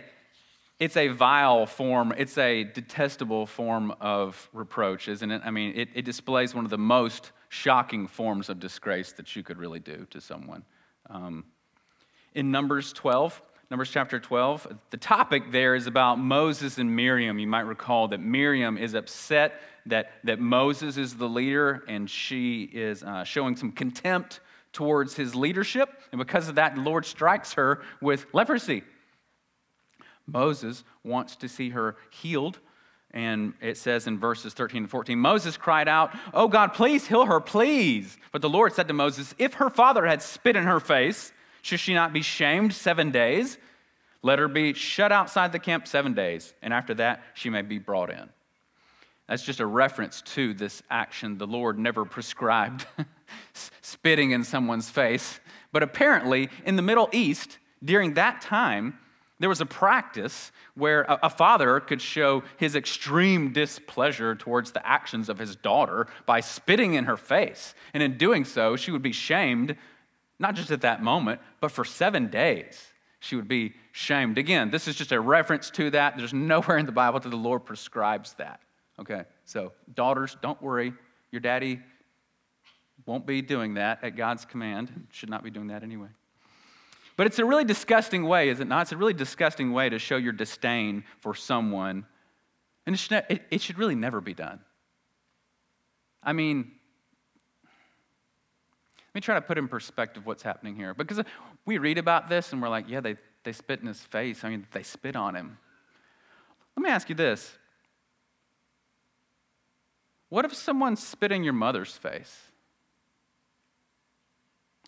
it's 0.81 0.97
a 0.97 1.09
vile 1.09 1.67
form, 1.67 2.13
it's 2.19 2.37
a 2.37 2.65
detestable 2.65 3.47
form 3.47 3.95
of 4.01 4.51
reproach, 4.53 5.09
isn't 5.09 5.31
it? 5.31 5.41
I 5.45 5.53
mean, 5.53 5.73
it, 5.77 5.89
it 5.95 6.05
displays 6.05 6.53
one 6.53 6.65
of 6.65 6.71
the 6.71 6.77
most 6.77 7.31
shocking 7.49 8.09
forms 8.09 8.49
of 8.49 8.59
disgrace 8.59 9.13
that 9.13 9.37
you 9.37 9.45
could 9.45 9.57
really 9.57 9.79
do 9.79 10.05
to 10.11 10.21
someone. 10.21 10.65
Um, 11.09 11.45
in 12.35 12.51
Numbers 12.51 12.93
12, 12.93 13.41
Numbers 13.71 13.91
chapter 13.91 14.21
12, 14.21 14.69
the 14.91 14.97
topic 14.97 15.51
there 15.51 15.75
is 15.75 15.87
about 15.87 16.19
Moses 16.19 16.79
and 16.79 16.95
Miriam. 16.95 17.39
You 17.39 17.47
might 17.47 17.63
recall 17.63 18.09
that 18.09 18.21
Miriam 18.21 18.77
is 18.77 18.95
upset 18.95 19.61
that, 19.87 20.13
that 20.25 20.39
Moses 20.39 20.97
is 20.97 21.15
the 21.15 21.29
leader 21.29 21.83
and 21.89 22.09
she 22.09 22.65
is 22.65 23.03
uh, 23.03 23.25
showing 23.25 23.57
some 23.57 23.73
contempt 23.73 24.41
towards 24.73 25.15
his 25.15 25.35
leadership. 25.35 25.89
And 26.13 26.19
because 26.19 26.49
of 26.49 26.57
that, 26.57 26.75
the 26.75 26.81
Lord 26.81 27.07
strikes 27.07 27.55
her 27.55 27.83
with 28.01 28.27
leprosy. 28.33 28.83
Moses 30.27 30.85
wants 31.03 31.37
to 31.37 31.49
see 31.49 31.71
her 31.71 31.97
healed. 32.11 32.59
And 33.13 33.55
it 33.61 33.77
says 33.77 34.07
in 34.07 34.19
verses 34.19 34.55
13 34.55 34.83
and 34.83 34.91
14 34.91 35.17
Moses 35.19 35.57
cried 35.57 35.87
out, 35.87 36.15
Oh 36.33 36.49
God, 36.49 36.75
please 36.75 37.07
heal 37.07 37.27
her, 37.27 37.41
please. 37.41 38.17
But 38.33 38.43
the 38.43 38.49
Lord 38.49 38.73
said 38.73 38.89
to 38.89 38.95
Moses, 38.95 39.35
If 39.39 39.55
her 39.55 39.71
father 39.71 40.05
had 40.05 40.21
spit 40.21 40.57
in 40.57 40.65
her 40.65 40.81
face, 40.81 41.33
should 41.65 41.81
she 41.81 41.95
not 41.95 42.13
be 42.13 42.21
shamed 42.21 42.75
seven 42.75 43.11
days? 43.11 43.57
Let 44.21 44.39
her 44.39 44.49
be 44.49 44.75
shut 44.75 45.13
outside 45.13 45.51
the 45.51 45.59
camp 45.59 45.89
seven 45.89 46.13
days, 46.13 46.53
and 46.61 46.75
after 46.75 46.93
that 46.95 47.23
she 47.33 47.49
may 47.49 47.63
be 47.63 47.79
brought 47.79 48.11
in. 48.11 48.29
That's 49.29 49.43
just 49.43 49.61
a 49.61 49.67
reference 49.67 50.21
to 50.35 50.53
this 50.53 50.83
action. 50.91 51.39
The 51.39 51.47
Lord 51.47 51.79
never 51.79 52.05
prescribed 52.05 52.87
spitting 53.81 54.33
in 54.33 54.45
someone's 54.45 54.91
face. 54.91 55.41
But 55.73 55.83
apparently, 55.83 56.51
in 56.67 56.77
the 56.77 56.83
Middle 56.83 57.09
East, 57.13 57.57
during 57.83 58.13
that 58.15 58.43
time, 58.43 58.99
there 59.39 59.49
was 59.49 59.63
a 59.63 59.67
practice 59.67 60.53
where 60.75 61.07
a, 61.09 61.31
father 61.31 61.81
could 61.81 62.03
show 62.03 62.43
his 62.59 62.77
extreme 62.77 63.55
displeasure 63.55 64.35
towards 64.35 64.73
the 64.73 64.87
actions 64.87 65.31
of 65.31 65.39
his 65.39 65.57
daughter 65.57 66.09
by 66.27 66.41
spitting 66.41 66.93
in 66.93 67.07
her 67.07 67.17
face. 67.17 67.75
And 67.95 68.03
in 68.03 68.19
doing 68.19 68.45
so, 68.45 68.77
she 68.77 68.91
would 68.91 69.03
be 69.03 69.13
shamed 69.13 69.77
not 70.39 70.55
just 70.55 70.71
at 70.71 70.83
that 70.83 71.03
moment, 71.03 71.41
but 71.61 71.71
for 71.71 71.85
seven 71.85 72.29
days, 72.29 72.81
she 73.21 73.37
would 73.37 73.49
be 73.49 73.75
shamed. 73.93 74.37
Again, 74.39 74.71
this 74.71 74.89
is 74.89 74.97
just 74.97 75.13
a 75.13 75.21
reference 75.21 75.71
to 75.71 75.91
that. 75.91 76.17
There's 76.17 76.35
nowhere 76.35 76.79
in 76.79 76.87
the 76.87 76.93
Bible 76.93 77.21
that 77.21 77.29
the 77.29 77.37
Lord 77.37 77.65
prescribes 77.65 78.35
that. 78.35 78.61
Okay, 78.99 79.25
so 79.45 79.73
daughters, 79.95 80.37
don't 80.43 80.61
worry. 80.63 80.93
Your 81.31 81.41
daddy 81.41 81.81
won't 83.07 83.27
be 83.27 83.43
doing 83.43 83.75
that 83.75 84.03
at 84.03 84.17
God's 84.17 84.45
command, 84.45 85.09
should 85.11 85.31
not 85.31 85.43
be 85.43 85.51
doing 85.51 85.69
that 85.69 85.83
anyway. 85.83 86.09
But 87.17 87.27
it's 87.27 87.39
a 87.39 87.45
really 87.45 87.65
disgusting 87.65 88.25
way, 88.25 88.49
is 88.49 88.61
it 88.61 88.67
not? 88.67 88.83
It's 88.83 88.93
a 88.93 88.97
really 88.97 89.15
disgusting 89.15 89.73
way 89.73 89.89
to 89.89 89.99
show 89.99 90.17
your 90.17 90.33
disdain 90.33 91.05
for 91.21 91.35
someone. 91.35 92.07
And 92.87 92.95
it 92.95 92.99
should, 92.99 93.25
it, 93.29 93.43
it 93.51 93.61
should 93.61 93.79
really 93.79 93.95
never 93.95 94.21
be 94.21 94.35
done. 94.35 94.61
I 96.23 96.33
mean, 96.33 96.73
let 99.15 99.19
me 99.19 99.25
try 99.27 99.37
to 99.37 99.41
put 99.41 99.59
in 99.59 99.69
perspective 99.69 100.27
what's 100.27 100.43
happening 100.43 100.75
here. 100.75 100.93
Because 100.93 101.21
we 101.65 101.79
read 101.79 101.99
about 101.99 102.29
this 102.29 102.53
and 102.53 102.61
we're 102.61 102.69
like, 102.69 102.89
yeah, 102.89 103.01
they, 103.01 103.15
they 103.45 103.53
spit 103.53 103.81
in 103.81 103.87
his 103.87 104.01
face. 104.01 104.43
I 104.43 104.51
mean, 104.51 104.67
they 104.73 104.83
spit 104.83 105.15
on 105.15 105.37
him. 105.37 105.57
Let 106.77 106.83
me 106.83 106.91
ask 106.91 107.09
you 107.09 107.15
this 107.15 107.57
What 110.31 110.45
if 110.45 110.53
someone 110.53 110.97
spit 110.97 111.31
in 111.31 111.45
your 111.45 111.53
mother's 111.53 111.93
face? 111.93 112.37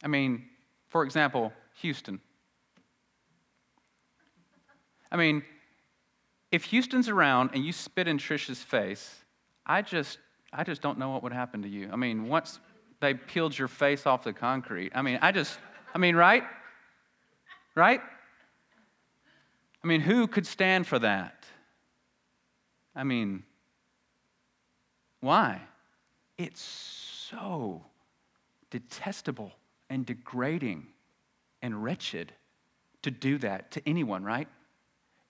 I 0.03 0.09
mean, 0.09 0.47
for 0.89 1.05
example, 1.05 1.53
Houston. 1.77 2.21
I 5.13 5.17
mean, 5.17 5.45
if 6.51 6.65
Houston's 6.65 7.09
around 7.09 7.51
and 7.55 7.65
you 7.65 7.73
spit 7.73 8.09
in 8.09 8.19
Trisha's 8.19 8.61
face, 8.61 9.25
I 9.65 9.83
just 9.83 10.19
I 10.53 10.65
just 10.65 10.83
don't 10.83 10.99
know 10.99 11.11
what 11.11 11.23
would 11.23 11.33
happen 11.33 11.63
to 11.63 11.69
you. 11.69 11.91
I 11.93 11.97
mean, 11.97 12.27
once 12.27 12.59
they 13.01 13.15
peeled 13.15 13.57
your 13.57 13.69
face 13.69 14.07
off 14.07 14.25
the 14.25 14.33
concrete. 14.33 14.93
I 14.95 15.03
mean, 15.03 15.19
I 15.23 15.33
just, 15.33 15.59
I 15.95 15.99
mean, 15.99 16.17
right? 16.17 16.45
Right? 17.75 18.01
I 19.83 19.87
mean, 19.87 20.01
who 20.01 20.27
could 20.27 20.47
stand 20.47 20.87
for 20.87 20.99
that? 20.99 21.45
I 22.95 23.05
mean, 23.05 23.45
why? 25.21 25.61
It's 26.39 26.61
so 26.61 27.85
detestable 28.71 29.53
and 29.91 30.05
degrading 30.05 30.87
and 31.63 31.83
wretched 31.83 32.33
to 33.03 33.11
do 33.11 33.39
that 33.39 33.71
to 33.73 33.83
anyone, 33.87 34.25
right? 34.25 34.49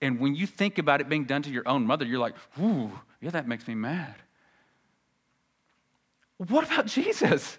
And 0.01 0.19
when 0.19 0.35
you 0.35 0.47
think 0.47 0.77
about 0.77 1.01
it 1.01 1.09
being 1.09 1.25
done 1.25 1.41
to 1.43 1.49
your 1.49 1.67
own 1.67 1.85
mother, 1.85 2.05
you're 2.05 2.19
like, 2.19 2.35
ooh, 2.59 2.91
yeah, 3.21 3.31
that 3.31 3.47
makes 3.47 3.67
me 3.67 3.75
mad. 3.75 4.15
What 6.37 6.65
about 6.65 6.85
Jesus? 6.85 7.57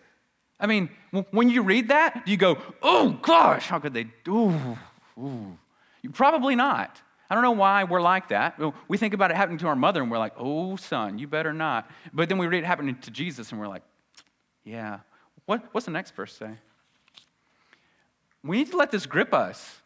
I 0.61 0.67
mean, 0.67 0.91
when 1.31 1.51
you 1.51 1.63
read 1.63 1.89
that, 1.89 2.25
do 2.25 2.31
you 2.31 2.37
go, 2.37 2.59
oh 2.83 3.11
gosh, 3.23 3.67
how 3.67 3.79
could 3.79 3.95
they 3.95 4.07
do? 4.25 4.77
You 5.17 6.11
probably 6.13 6.57
not. 6.57 7.01
I 7.31 7.35
don't 7.35 7.43
know 7.43 7.53
why 7.53 7.85
we're 7.85 8.01
like 8.01 8.29
that. 8.29 8.59
We 8.89 8.97
think 8.97 9.15
about 9.15 9.31
it 9.31 9.37
happening 9.37 9.59
to 9.59 9.67
our 9.67 9.77
mother 9.77 10.01
and 10.01 10.11
we're 10.11 10.19
like, 10.19 10.35
oh, 10.39 10.77
son, 10.77 11.19
you 11.19 11.27
better 11.27 11.53
not. 11.53 11.91
But 12.13 12.29
then 12.29 12.39
we 12.39 12.47
read 12.47 12.65
it 12.65 12.67
happening 12.67 12.97
to 13.03 13.11
Jesus 13.11 13.51
and 13.51 13.61
we're 13.61 13.69
like, 13.69 13.83
yeah. 14.65 15.01
What, 15.47 15.63
what's 15.73 15.87
the 15.87 15.93
next 15.93 16.15
verse 16.15 16.35
say? 16.35 16.51
We 18.43 18.59
need 18.59 18.71
to 18.71 18.77
let 18.77 18.91
this 18.91 19.07
grip 19.07 19.35
us. 19.35 19.83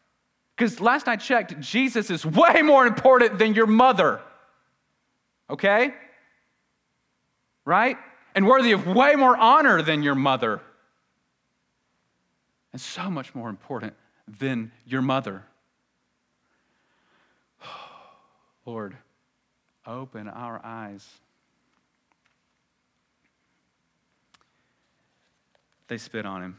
Because 0.57 0.81
last 0.81 1.09
I 1.09 1.16
checked, 1.16 1.59
Jesus 1.61 2.11
is 2.11 2.24
way 2.24 2.62
more 2.62 2.87
important 2.87 3.38
than 3.38 3.55
your 3.55 3.66
mother. 3.66 4.20
Okay? 5.50 5.94
Right? 7.64 7.96
And 8.35 8.47
worthy 8.47 8.73
of 8.73 8.87
way 8.87 9.14
more 9.14 9.37
honor 9.37 9.83
than 9.83 10.03
your 10.03 10.14
mother, 10.14 10.61
and 12.73 12.81
so 12.81 13.11
much 13.11 13.35
more 13.35 13.49
important 13.49 13.95
than 14.27 14.73
your 14.87 15.03
mother. 15.03 15.45
Lord, 18.66 18.97
open 19.87 20.29
our 20.29 20.61
eyes. 20.64 21.07
They 25.88 25.99
spit 25.99 26.25
on 26.25 26.42
him. 26.42 26.59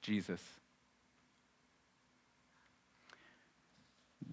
Jesus. 0.00 0.40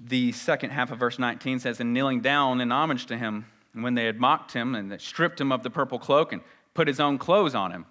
The 0.04 0.32
second 0.32 0.72
half 0.72 0.92
of 0.92 1.00
verse 1.00 1.20
19 1.20 1.60
says, 1.60 1.80
And 1.80 1.94
kneeling 1.94 2.22
down 2.22 2.60
in 2.60 2.72
homage 2.72 3.06
to 3.08 3.18
him, 3.18 3.46
and 3.74 3.84
when 3.84 3.96
they 3.96 4.06
had 4.06 4.20
mocked 4.20 4.52
him 4.52 4.76
and 4.76 5.00
stripped 5.00 5.40
him 5.40 5.52
of 5.52 5.64
the 5.64 5.70
purple 5.70 6.00
cloak 6.00 6.34
and 6.34 6.42
put 6.74 6.88
his 6.88 7.00
own 7.00 7.18
clothes 7.18 7.56
on 7.56 7.72
him, 7.72 7.86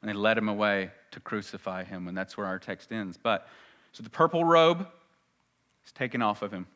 and 0.00 0.08
they 0.08 0.14
led 0.14 0.38
him 0.38 0.48
away 0.48 0.90
to 1.10 1.20
crucify 1.20 1.84
him. 1.84 2.08
And 2.08 2.16
that's 2.16 2.36
where 2.36 2.46
our 2.46 2.58
text 2.58 2.92
ends. 2.92 3.18
But 3.20 3.48
so 3.92 4.02
the 4.02 4.10
purple 4.10 4.44
robe 4.44 4.86
is 5.84 5.92
taken 5.92 6.22
off 6.22 6.42
of 6.42 6.52
him, 6.52 6.66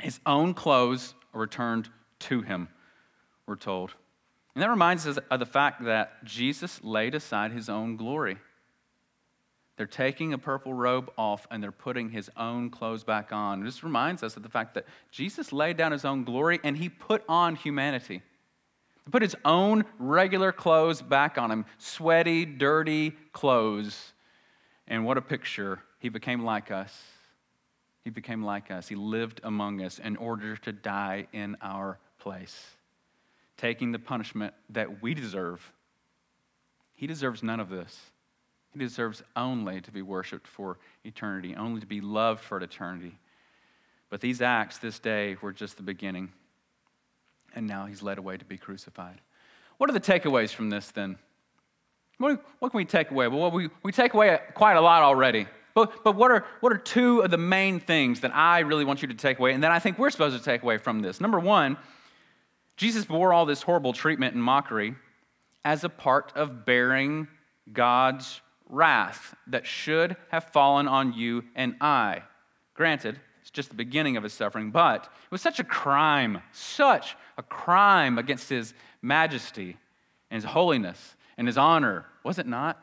his 0.00 0.20
own 0.26 0.54
clothes 0.54 1.14
are 1.34 1.40
returned 1.40 1.88
to 2.20 2.42
him, 2.42 2.68
we're 3.46 3.56
told. 3.56 3.94
And 4.54 4.62
that 4.62 4.70
reminds 4.70 5.06
us 5.06 5.18
of 5.30 5.38
the 5.38 5.46
fact 5.46 5.84
that 5.84 6.24
Jesus 6.24 6.82
laid 6.82 7.14
aside 7.14 7.52
his 7.52 7.68
own 7.68 7.96
glory. 7.96 8.38
They're 9.78 9.86
taking 9.86 10.32
a 10.32 10.38
purple 10.38 10.74
robe 10.74 11.08
off 11.16 11.46
and 11.52 11.62
they're 11.62 11.70
putting 11.70 12.10
his 12.10 12.28
own 12.36 12.68
clothes 12.68 13.04
back 13.04 13.32
on. 13.32 13.62
This 13.62 13.84
reminds 13.84 14.24
us 14.24 14.36
of 14.36 14.42
the 14.42 14.48
fact 14.48 14.74
that 14.74 14.86
Jesus 15.12 15.52
laid 15.52 15.76
down 15.76 15.92
his 15.92 16.04
own 16.04 16.24
glory 16.24 16.58
and 16.64 16.76
he 16.76 16.88
put 16.88 17.22
on 17.28 17.54
humanity. 17.54 18.20
He 19.04 19.10
put 19.12 19.22
his 19.22 19.36
own 19.44 19.84
regular 20.00 20.50
clothes 20.50 21.00
back 21.00 21.38
on 21.38 21.52
him 21.52 21.64
sweaty, 21.78 22.44
dirty 22.44 23.12
clothes. 23.32 24.14
And 24.88 25.06
what 25.06 25.16
a 25.16 25.22
picture. 25.22 25.78
He 26.00 26.08
became 26.08 26.44
like 26.44 26.72
us. 26.72 27.00
He 28.02 28.10
became 28.10 28.42
like 28.42 28.72
us. 28.72 28.88
He 28.88 28.96
lived 28.96 29.40
among 29.44 29.80
us 29.80 30.00
in 30.00 30.16
order 30.16 30.56
to 30.56 30.72
die 30.72 31.28
in 31.32 31.56
our 31.62 32.00
place, 32.18 32.66
taking 33.56 33.92
the 33.92 34.00
punishment 34.00 34.54
that 34.70 35.00
we 35.02 35.14
deserve. 35.14 35.72
He 36.94 37.06
deserves 37.06 37.44
none 37.44 37.60
of 37.60 37.68
this. 37.68 37.96
He 38.78 38.84
deserves 38.84 39.24
only 39.34 39.80
to 39.80 39.90
be 39.90 40.02
worshiped 40.02 40.46
for 40.46 40.78
eternity, 41.02 41.56
only 41.56 41.80
to 41.80 41.86
be 41.86 42.00
loved 42.00 42.44
for 42.44 42.60
eternity. 42.60 43.18
But 44.08 44.20
these 44.20 44.40
acts 44.40 44.78
this 44.78 45.00
day 45.00 45.36
were 45.42 45.52
just 45.52 45.76
the 45.76 45.82
beginning. 45.82 46.30
And 47.56 47.66
now 47.66 47.86
he's 47.86 48.02
led 48.04 48.18
away 48.18 48.36
to 48.36 48.44
be 48.44 48.56
crucified. 48.56 49.20
What 49.78 49.90
are 49.90 49.92
the 49.92 50.00
takeaways 50.00 50.54
from 50.54 50.70
this 50.70 50.92
then? 50.92 51.18
What, 52.18 52.44
what 52.60 52.70
can 52.70 52.78
we 52.78 52.84
take 52.84 53.10
away? 53.10 53.26
Well, 53.26 53.50
we, 53.50 53.68
we 53.82 53.90
take 53.90 54.14
away 54.14 54.38
quite 54.54 54.76
a 54.76 54.80
lot 54.80 55.02
already. 55.02 55.48
But, 55.74 56.04
but 56.04 56.14
what, 56.14 56.30
are, 56.30 56.46
what 56.60 56.72
are 56.72 56.78
two 56.78 57.22
of 57.22 57.32
the 57.32 57.38
main 57.38 57.80
things 57.80 58.20
that 58.20 58.30
I 58.32 58.60
really 58.60 58.84
want 58.84 59.02
you 59.02 59.08
to 59.08 59.14
take 59.14 59.40
away 59.40 59.54
and 59.54 59.64
that 59.64 59.72
I 59.72 59.80
think 59.80 59.98
we're 59.98 60.10
supposed 60.10 60.38
to 60.38 60.44
take 60.44 60.62
away 60.62 60.78
from 60.78 61.00
this? 61.00 61.20
Number 61.20 61.40
one, 61.40 61.76
Jesus 62.76 63.04
bore 63.04 63.32
all 63.32 63.44
this 63.44 63.60
horrible 63.60 63.92
treatment 63.92 64.36
and 64.36 64.44
mockery 64.44 64.94
as 65.64 65.82
a 65.82 65.88
part 65.88 66.32
of 66.36 66.64
bearing 66.64 67.26
God's 67.72 68.40
wrath 68.68 69.34
that 69.46 69.66
should 69.66 70.16
have 70.30 70.44
fallen 70.44 70.86
on 70.86 71.12
you 71.12 71.44
and 71.54 71.76
I. 71.80 72.22
Granted, 72.74 73.18
it's 73.40 73.50
just 73.50 73.70
the 73.70 73.74
beginning 73.74 74.16
of 74.16 74.22
his 74.22 74.32
suffering, 74.32 74.70
but 74.70 75.04
it 75.04 75.30
was 75.30 75.40
such 75.40 75.58
a 75.58 75.64
crime, 75.64 76.42
such 76.52 77.16
a 77.36 77.42
crime 77.42 78.18
against 78.18 78.48
his 78.48 78.74
majesty 79.02 79.76
and 80.30 80.42
his 80.42 80.50
holiness 80.50 81.16
and 81.36 81.46
his 81.46 81.56
honor, 81.56 82.06
was 82.22 82.38
it 82.38 82.46
not? 82.46 82.78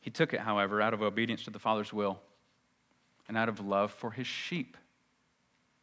He 0.00 0.10
took 0.10 0.34
it, 0.34 0.40
however, 0.40 0.82
out 0.82 0.94
of 0.94 1.02
obedience 1.02 1.44
to 1.44 1.50
the 1.50 1.58
Father's 1.58 1.92
will 1.92 2.20
and 3.26 3.36
out 3.36 3.48
of 3.48 3.60
love 3.60 3.90
for 3.90 4.10
his 4.10 4.26
sheep. 4.26 4.76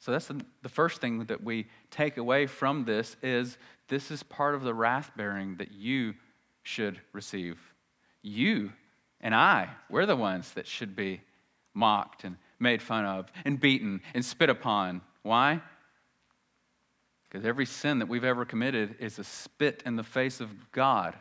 So 0.01 0.11
that's 0.11 0.25
the, 0.25 0.43
the 0.63 0.69
first 0.69 0.99
thing 0.99 1.25
that 1.25 1.43
we 1.43 1.67
take 1.91 2.17
away 2.17 2.47
from 2.47 2.85
this 2.85 3.15
is 3.21 3.57
this 3.87 4.09
is 4.09 4.23
part 4.23 4.55
of 4.55 4.63
the 4.63 4.73
wrath 4.73 5.11
bearing 5.15 5.57
that 5.57 5.71
you 5.71 6.15
should 6.63 6.99
receive. 7.13 7.59
You 8.23 8.73
and 9.21 9.35
I, 9.35 9.69
we're 9.89 10.07
the 10.07 10.15
ones 10.15 10.53
that 10.53 10.65
should 10.65 10.95
be 10.95 11.21
mocked 11.75 12.23
and 12.23 12.37
made 12.59 12.81
fun 12.81 13.05
of 13.05 13.31
and 13.45 13.59
beaten 13.59 14.01
and 14.15 14.25
spit 14.25 14.49
upon. 14.49 15.01
Why? 15.21 15.61
Because 17.29 17.45
every 17.45 17.67
sin 17.67 17.99
that 17.99 18.07
we've 18.09 18.23
ever 18.23 18.43
committed 18.43 18.95
is 18.99 19.19
a 19.19 19.23
spit 19.23 19.83
in 19.85 19.97
the 19.97 20.03
face 20.03 20.41
of 20.41 20.71
God. 20.71 21.15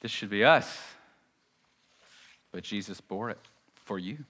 This 0.00 0.10
should 0.10 0.30
be 0.30 0.44
us. 0.44 0.78
But 2.50 2.64
Jesus 2.64 3.00
bore 3.00 3.30
it 3.30 3.38
for 3.84 4.00
you. 4.00 4.24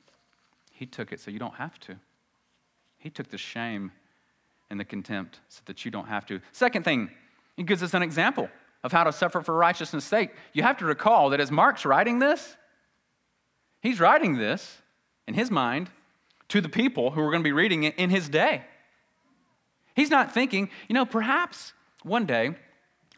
He 0.78 0.84
took 0.84 1.10
it 1.10 1.20
so 1.20 1.30
you 1.30 1.38
don't 1.38 1.54
have 1.54 1.78
to. 1.80 1.96
He 2.98 3.08
took 3.08 3.28
the 3.28 3.38
shame 3.38 3.92
and 4.68 4.78
the 4.78 4.84
contempt 4.84 5.40
so 5.48 5.62
that 5.64 5.84
you 5.84 5.90
don't 5.90 6.08
have 6.08 6.26
to. 6.26 6.40
Second 6.52 6.84
thing, 6.84 7.10
he 7.56 7.62
gives 7.62 7.82
us 7.82 7.94
an 7.94 8.02
example 8.02 8.50
of 8.84 8.92
how 8.92 9.04
to 9.04 9.12
suffer 9.12 9.40
for 9.40 9.54
righteousness' 9.54 10.04
sake. 10.04 10.30
You 10.52 10.62
have 10.62 10.76
to 10.78 10.84
recall 10.84 11.30
that 11.30 11.40
as 11.40 11.50
Mark's 11.50 11.86
writing 11.86 12.18
this, 12.18 12.56
he's 13.80 14.00
writing 14.00 14.36
this 14.36 14.78
in 15.26 15.32
his 15.34 15.50
mind 15.50 15.90
to 16.48 16.60
the 16.60 16.68
people 16.68 17.10
who 17.10 17.22
are 17.22 17.30
going 17.30 17.42
to 17.42 17.48
be 17.48 17.52
reading 17.52 17.84
it 17.84 17.94
in 17.96 18.10
his 18.10 18.28
day. 18.28 18.62
He's 19.94 20.10
not 20.10 20.32
thinking, 20.32 20.68
you 20.88 20.94
know, 20.94 21.06
perhaps 21.06 21.72
one 22.02 22.26
day 22.26 22.54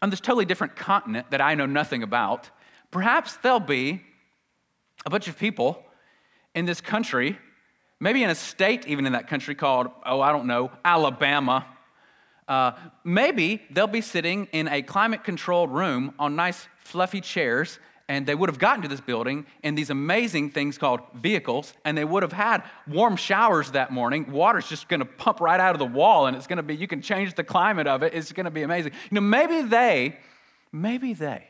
on 0.00 0.10
this 0.10 0.20
totally 0.20 0.44
different 0.44 0.76
continent 0.76 1.32
that 1.32 1.40
I 1.40 1.56
know 1.56 1.66
nothing 1.66 2.04
about, 2.04 2.50
perhaps 2.92 3.36
there'll 3.38 3.58
be 3.58 4.02
a 5.04 5.10
bunch 5.10 5.26
of 5.26 5.36
people 5.36 5.82
in 6.54 6.66
this 6.66 6.80
country, 6.80 7.38
maybe 8.00 8.22
in 8.22 8.30
a 8.30 8.34
state 8.34 8.86
even 8.86 9.06
in 9.06 9.12
that 9.12 9.28
country 9.28 9.54
called, 9.54 9.88
oh, 10.04 10.20
I 10.20 10.32
don't 10.32 10.46
know, 10.46 10.70
Alabama. 10.84 11.66
Uh, 12.46 12.72
maybe 13.04 13.62
they'll 13.70 13.86
be 13.86 14.00
sitting 14.00 14.48
in 14.52 14.68
a 14.68 14.82
climate 14.82 15.24
controlled 15.24 15.70
room 15.70 16.14
on 16.18 16.36
nice 16.36 16.66
fluffy 16.78 17.20
chairs 17.20 17.78
and 18.08 18.26
they 18.26 18.34
would 18.34 18.48
have 18.48 18.58
gotten 18.58 18.82
to 18.82 18.88
this 18.88 19.00
building 19.00 19.44
in 19.62 19.74
these 19.74 19.90
amazing 19.90 20.50
things 20.50 20.78
called 20.78 21.00
vehicles, 21.14 21.74
and 21.84 21.96
they 21.96 22.04
would 22.04 22.22
have 22.22 22.32
had 22.32 22.62
warm 22.86 23.16
showers 23.16 23.72
that 23.72 23.92
morning. 23.92 24.32
Water's 24.32 24.66
just 24.66 24.88
going 24.88 25.00
to 25.00 25.06
pump 25.06 25.40
right 25.40 25.60
out 25.60 25.74
of 25.74 25.78
the 25.78 25.84
wall, 25.84 26.26
and 26.26 26.34
it's 26.34 26.46
going 26.46 26.56
to 26.56 26.62
be, 26.62 26.74
you 26.74 26.88
can 26.88 27.02
change 27.02 27.34
the 27.34 27.44
climate 27.44 27.86
of 27.86 28.02
it. 28.02 28.14
It's 28.14 28.32
going 28.32 28.44
to 28.44 28.50
be 28.50 28.62
amazing. 28.62 28.92
You 29.10 29.16
know, 29.16 29.20
maybe 29.20 29.60
they, 29.60 30.16
maybe 30.72 31.12
they 31.12 31.48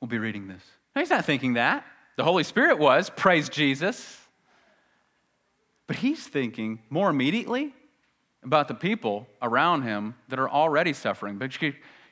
will 0.00 0.08
be 0.08 0.18
reading 0.18 0.48
this. 0.48 0.62
he's 0.96 1.10
not 1.10 1.24
thinking 1.24 1.54
that. 1.54 1.86
The 2.16 2.24
Holy 2.24 2.42
Spirit 2.42 2.78
was, 2.78 3.10
praise 3.10 3.48
Jesus. 3.48 4.18
But 5.92 5.98
he's 5.98 6.26
thinking 6.26 6.78
more 6.88 7.10
immediately 7.10 7.74
about 8.42 8.66
the 8.66 8.74
people 8.74 9.26
around 9.42 9.82
him 9.82 10.14
that 10.28 10.38
are 10.38 10.48
already 10.48 10.94
suffering. 10.94 11.36
But 11.36 11.60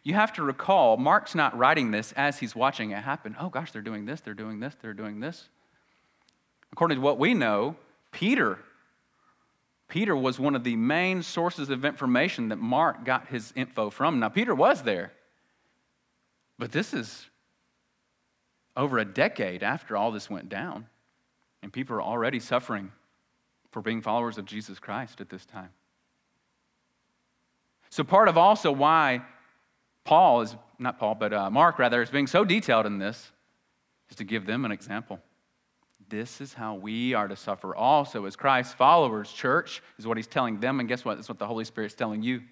you 0.02 0.12
have 0.12 0.34
to 0.34 0.42
recall, 0.42 0.98
Mark's 0.98 1.34
not 1.34 1.56
writing 1.56 1.90
this 1.90 2.12
as 2.12 2.38
he's 2.38 2.54
watching 2.54 2.90
it 2.90 3.02
happen. 3.02 3.34
Oh 3.40 3.48
gosh, 3.48 3.72
they're 3.72 3.80
doing 3.80 4.04
this, 4.04 4.20
they're 4.20 4.34
doing 4.34 4.60
this, 4.60 4.76
they're 4.82 4.92
doing 4.92 5.20
this. 5.20 5.48
According 6.72 6.98
to 6.98 7.00
what 7.00 7.18
we 7.18 7.32
know, 7.32 7.74
Peter, 8.12 8.58
Peter 9.88 10.14
was 10.14 10.38
one 10.38 10.54
of 10.54 10.62
the 10.62 10.76
main 10.76 11.22
sources 11.22 11.70
of 11.70 11.82
information 11.82 12.50
that 12.50 12.58
Mark 12.58 13.06
got 13.06 13.28
his 13.28 13.50
info 13.56 13.88
from. 13.88 14.20
Now, 14.20 14.28
Peter 14.28 14.54
was 14.54 14.82
there, 14.82 15.10
but 16.58 16.70
this 16.70 16.92
is 16.92 17.28
over 18.76 18.98
a 18.98 19.06
decade 19.06 19.62
after 19.62 19.96
all 19.96 20.12
this 20.12 20.28
went 20.28 20.50
down, 20.50 20.84
and 21.62 21.72
people 21.72 21.96
are 21.96 22.02
already 22.02 22.40
suffering 22.40 22.92
for 23.70 23.82
being 23.82 24.02
followers 24.02 24.38
of 24.38 24.44
Jesus 24.44 24.78
Christ 24.78 25.20
at 25.20 25.28
this 25.28 25.44
time. 25.44 25.70
So, 27.90 28.04
part 28.04 28.28
of 28.28 28.38
also 28.38 28.70
why 28.70 29.22
Paul 30.04 30.42
is, 30.42 30.56
not 30.78 30.98
Paul, 30.98 31.14
but 31.14 31.32
uh, 31.32 31.50
Mark 31.50 31.78
rather, 31.78 32.02
is 32.02 32.10
being 32.10 32.26
so 32.26 32.44
detailed 32.44 32.86
in 32.86 32.98
this, 32.98 33.30
is 34.10 34.16
to 34.16 34.24
give 34.24 34.46
them 34.46 34.64
an 34.64 34.72
example. 34.72 35.20
This 36.08 36.40
is 36.40 36.52
how 36.52 36.74
we 36.74 37.14
are 37.14 37.28
to 37.28 37.36
suffer 37.36 37.74
also 37.74 38.26
as 38.26 38.34
Christ's 38.34 38.74
followers. 38.74 39.32
Church 39.32 39.82
is 39.98 40.06
what 40.06 40.16
he's 40.16 40.26
telling 40.26 40.58
them, 40.58 40.80
and 40.80 40.88
guess 40.88 41.04
what? 41.04 41.16
That's 41.16 41.28
what 41.28 41.38
the 41.38 41.46
Holy 41.46 41.64
Spirit's 41.64 41.94
telling 41.94 42.22
you. 42.22 42.42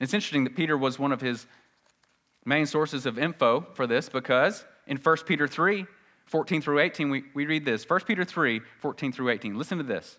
It's 0.00 0.14
interesting 0.14 0.44
that 0.44 0.56
Peter 0.56 0.76
was 0.76 0.98
one 0.98 1.12
of 1.12 1.20
his 1.20 1.46
main 2.44 2.66
sources 2.66 3.06
of 3.06 3.18
info 3.18 3.66
for 3.74 3.86
this 3.86 4.08
because 4.08 4.64
in 4.86 4.96
1 4.96 5.16
Peter 5.26 5.46
3, 5.46 5.86
14 6.26 6.62
through 6.62 6.80
18, 6.80 7.10
we, 7.10 7.24
we 7.34 7.46
read 7.46 7.64
this. 7.64 7.88
1 7.88 8.00
Peter 8.00 8.24
3, 8.24 8.60
14 8.80 9.12
through 9.12 9.30
18. 9.30 9.56
Listen 9.56 9.78
to 9.78 9.84
this. 9.84 10.18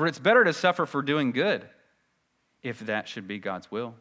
For 0.00 0.06
it's 0.06 0.18
better 0.18 0.44
to 0.44 0.54
suffer 0.54 0.86
for 0.86 1.02
doing 1.02 1.30
good, 1.30 1.62
if 2.62 2.78
that 2.86 3.06
should 3.06 3.28
be 3.28 3.38
God's 3.38 3.70
will 3.70 3.96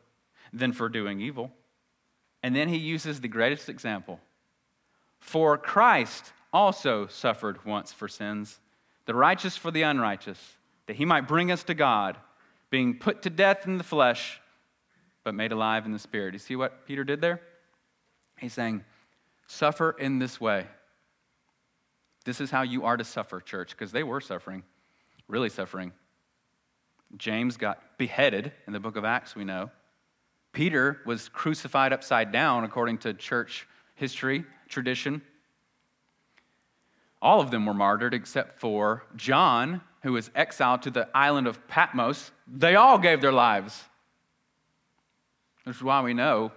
than 0.53 0.71
for 0.71 0.87
doing 0.87 1.19
evil. 1.19 1.51
And 2.41 2.55
then 2.55 2.69
he 2.69 2.77
uses 2.77 3.19
the 3.19 3.27
greatest 3.27 3.67
example. 3.67 4.21
For 5.19 5.57
Christ 5.57 6.31
also 6.53 7.07
suffered 7.07 7.65
once 7.65 7.91
for 7.91 8.07
sins, 8.07 8.61
the 9.07 9.13
righteous 9.13 9.57
for 9.57 9.71
the 9.71 9.81
unrighteous, 9.81 10.39
that 10.85 10.95
he 10.95 11.03
might 11.03 11.27
bring 11.27 11.51
us 11.51 11.63
to 11.63 11.73
God, 11.73 12.15
being 12.69 12.97
put 12.97 13.23
to 13.23 13.29
death 13.29 13.67
in 13.67 13.77
the 13.77 13.83
flesh, 13.83 14.39
but 15.25 15.35
made 15.35 15.51
alive 15.51 15.85
in 15.85 15.91
the 15.91 15.99
spirit. 15.99 16.33
You 16.33 16.39
see 16.39 16.55
what 16.55 16.87
Peter 16.87 17.03
did 17.03 17.19
there? 17.19 17.41
He's 18.37 18.53
saying, 18.53 18.85
suffer 19.47 19.97
in 19.99 20.17
this 20.17 20.39
way. 20.39 20.65
This 22.23 22.39
is 22.39 22.51
how 22.51 22.61
you 22.61 22.85
are 22.85 22.95
to 22.95 23.03
suffer, 23.03 23.41
church, 23.41 23.71
because 23.71 23.91
they 23.91 24.03
were 24.03 24.21
suffering, 24.21 24.63
really 25.29 25.47
suffering. 25.47 25.93
James 27.15 27.55
got 27.55 27.97
beheaded 27.97 28.51
in 28.67 28.73
the 28.73 28.79
book 28.79 28.97
of 28.97 29.05
Acts, 29.05 29.35
we 29.35 29.45
know. 29.45 29.71
Peter 30.51 30.99
was 31.05 31.29
crucified 31.29 31.93
upside 31.93 32.31
down, 32.31 32.63
according 32.63 32.97
to 32.97 33.13
church 33.13 33.67
history, 33.95 34.43
tradition. 34.67 35.21
All 37.21 37.39
of 37.39 37.51
them 37.51 37.65
were 37.65 37.73
martyred 37.73 38.13
except 38.13 38.59
for 38.59 39.03
John, 39.15 39.81
who 40.01 40.13
was 40.13 40.31
exiled 40.35 40.81
to 40.83 40.91
the 40.91 41.07
island 41.13 41.47
of 41.47 41.67
Patmos. 41.67 42.31
They 42.47 42.75
all 42.75 42.97
gave 42.97 43.21
their 43.21 43.31
lives. 43.31 43.83
This 45.65 45.75
is 45.75 45.83
why 45.83 46.01
we 46.01 46.13
know 46.13 46.51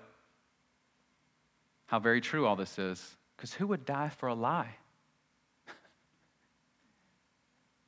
how 1.86 1.98
very 1.98 2.20
true 2.20 2.46
all 2.46 2.56
this 2.56 2.78
is. 2.78 3.16
Because 3.36 3.52
who 3.52 3.66
would 3.66 3.84
die 3.84 4.08
for 4.08 4.28
a 4.28 4.34
lie? 4.34 4.76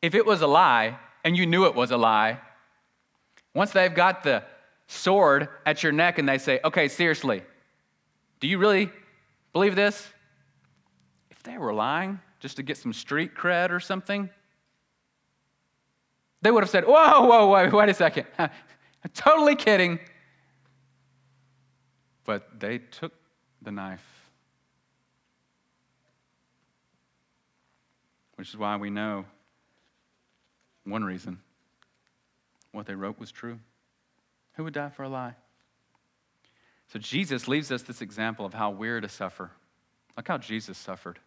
If 0.04 0.14
it 0.14 0.26
was 0.26 0.42
a 0.42 0.46
lie 0.46 0.98
and 1.24 1.34
you 1.34 1.46
knew 1.46 1.64
it 1.64 1.74
was 1.74 1.90
a 1.90 1.96
lie, 1.96 2.38
once 3.54 3.70
they've 3.70 3.94
got 3.94 4.22
the 4.22 4.44
sword 4.86 5.48
at 5.64 5.82
your 5.82 5.92
neck 5.92 6.18
and 6.18 6.28
they 6.28 6.36
say, 6.36 6.60
okay, 6.62 6.88
seriously, 6.88 7.42
do 8.38 8.46
you 8.46 8.58
really 8.58 8.90
believe 9.54 9.74
this? 9.74 10.06
If 11.30 11.42
they 11.42 11.56
were 11.56 11.72
lying 11.72 12.20
just 12.38 12.56
to 12.56 12.62
get 12.62 12.76
some 12.76 12.92
street 12.92 13.34
cred 13.34 13.70
or 13.70 13.80
something, 13.80 14.28
they 16.42 16.50
would 16.50 16.62
have 16.62 16.70
said, 16.70 16.84
whoa, 16.84 17.26
whoa, 17.26 17.46
whoa, 17.46 17.70
wait 17.70 17.88
a 17.88 17.94
second. 17.94 18.26
I'm 18.38 18.50
totally 19.14 19.56
kidding. 19.56 20.00
But 22.26 22.60
they 22.60 22.76
took 22.76 23.14
the 23.62 23.72
knife. 23.72 24.04
Which 28.34 28.50
is 28.50 28.58
why 28.58 28.76
we 28.76 28.90
know 28.90 29.24
one 30.84 31.04
reason 31.04 31.38
what 32.72 32.86
they 32.86 32.94
wrote 32.94 33.18
was 33.18 33.30
true. 33.30 33.58
Who 34.54 34.64
would 34.64 34.74
die 34.74 34.90
for 34.90 35.04
a 35.04 35.08
lie? 35.08 35.34
So 36.88 36.98
Jesus 36.98 37.48
leaves 37.48 37.72
us 37.72 37.82
this 37.82 38.02
example 38.02 38.44
of 38.44 38.54
how 38.54 38.70
we're 38.70 39.00
to 39.00 39.08
suffer. 39.08 39.50
Look 40.16 40.28
how 40.28 40.38
Jesus 40.38 40.76
suffered. 40.76 41.18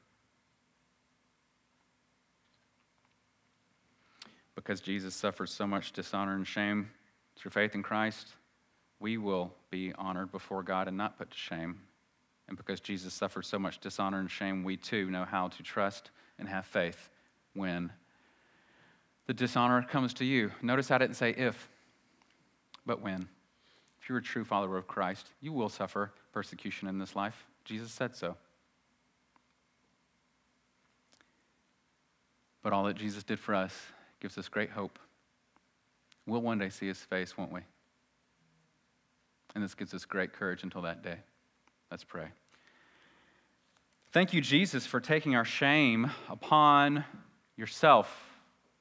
because 4.67 4.81
Jesus 4.81 5.15
suffered 5.15 5.47
so 5.47 5.65
much 5.65 5.93
dishonor 5.93 6.35
and 6.35 6.45
shame 6.45 6.89
through 7.37 7.51
faith 7.51 7.73
in 7.73 7.81
Christ, 7.81 8.33
we 8.99 9.17
will 9.17 9.53
be 9.69 9.93
honored 9.97 10.29
before 10.29 10.61
God 10.61 10.89
and 10.89 10.97
not 10.97 11.17
put 11.17 11.31
to 11.31 11.37
shame. 11.37 11.79
And 12.49 12.57
because 12.57 12.81
Jesus 12.81 13.13
suffered 13.13 13.45
so 13.45 13.57
much 13.57 13.79
dishonor 13.79 14.19
and 14.19 14.29
shame, 14.29 14.65
we 14.65 14.75
too 14.75 15.09
know 15.09 15.23
how 15.23 15.47
to 15.47 15.63
trust 15.63 16.11
and 16.37 16.49
have 16.49 16.65
faith 16.65 17.09
when 17.53 17.93
the 19.27 19.33
dishonor 19.33 19.83
comes 19.83 20.13
to 20.15 20.25
you. 20.25 20.51
Notice 20.61 20.89
I 20.89 20.97
didn't 20.97 21.15
say 21.15 21.31
if, 21.31 21.69
but 22.85 23.01
when. 23.01 23.27
If 24.01 24.09
you're 24.09 24.19
a 24.19 24.23
true 24.23 24.45
follower 24.45 24.77
of 24.77 24.87
Christ, 24.87 25.27
you 25.41 25.51
will 25.51 25.69
suffer 25.69 26.11
persecution 26.31 26.87
in 26.87 26.97
this 26.97 27.15
life. 27.15 27.45
Jesus 27.65 27.91
said 27.91 28.15
so. 28.15 28.37
But 32.63 32.71
all 32.71 32.85
that 32.85 32.95
Jesus 32.95 33.23
did 33.23 33.39
for 33.39 33.53
us 33.53 33.73
gives 34.21 34.37
us 34.37 34.47
great 34.47 34.69
hope. 34.69 34.97
We'll 36.25 36.41
one 36.41 36.57
day 36.57 36.69
see 36.69 36.87
his 36.87 36.99
face, 36.99 37.37
won't 37.37 37.51
we? 37.51 37.61
And 39.55 39.63
this 39.63 39.73
gives 39.73 39.93
us 39.93 40.05
great 40.05 40.33
courage 40.33 40.63
until 40.63 40.81
that 40.83 41.03
day. 41.03 41.17
Let's 41.91 42.03
pray. 42.03 42.27
Thank 44.11 44.33
you, 44.33 44.41
Jesus, 44.41 44.85
for 44.85 44.99
taking 44.99 45.35
our 45.35 45.45
shame 45.45 46.11
upon 46.29 47.03
yourself. 47.57 48.26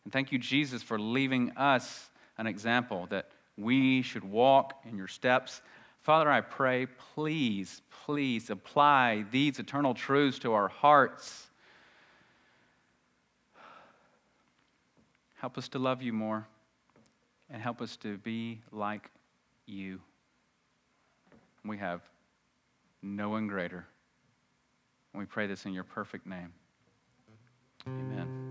And 0.06 0.12
thank 0.12 0.30
you, 0.30 0.38
Jesus, 0.38 0.84
for 0.84 1.00
leaving 1.00 1.50
us 1.56 2.10
an 2.38 2.46
example 2.46 3.08
that 3.10 3.28
we 3.56 4.02
should 4.02 4.22
walk 4.22 4.80
in 4.88 4.96
your 4.96 5.08
steps. 5.08 5.60
Father, 6.02 6.30
I 6.30 6.42
pray, 6.42 6.86
please, 6.86 7.82
please 8.04 8.48
apply 8.48 9.24
these 9.32 9.58
eternal 9.58 9.94
truths 9.94 10.38
to 10.38 10.52
our 10.52 10.68
hearts. 10.68 11.48
Help 15.40 15.58
us 15.58 15.68
to 15.70 15.80
love 15.80 16.02
you 16.02 16.12
more 16.12 16.46
and 17.50 17.60
help 17.60 17.82
us 17.82 17.96
to 17.96 18.16
be 18.18 18.60
like 18.70 19.10
you. 19.66 20.00
We 21.64 21.78
have 21.78 22.00
no 23.02 23.30
one 23.30 23.48
greater. 23.48 23.84
And 25.12 25.18
we 25.18 25.26
pray 25.26 25.48
this 25.48 25.66
in 25.66 25.72
your 25.72 25.82
perfect 25.82 26.28
name. 26.28 26.52
Amen. 27.88 28.45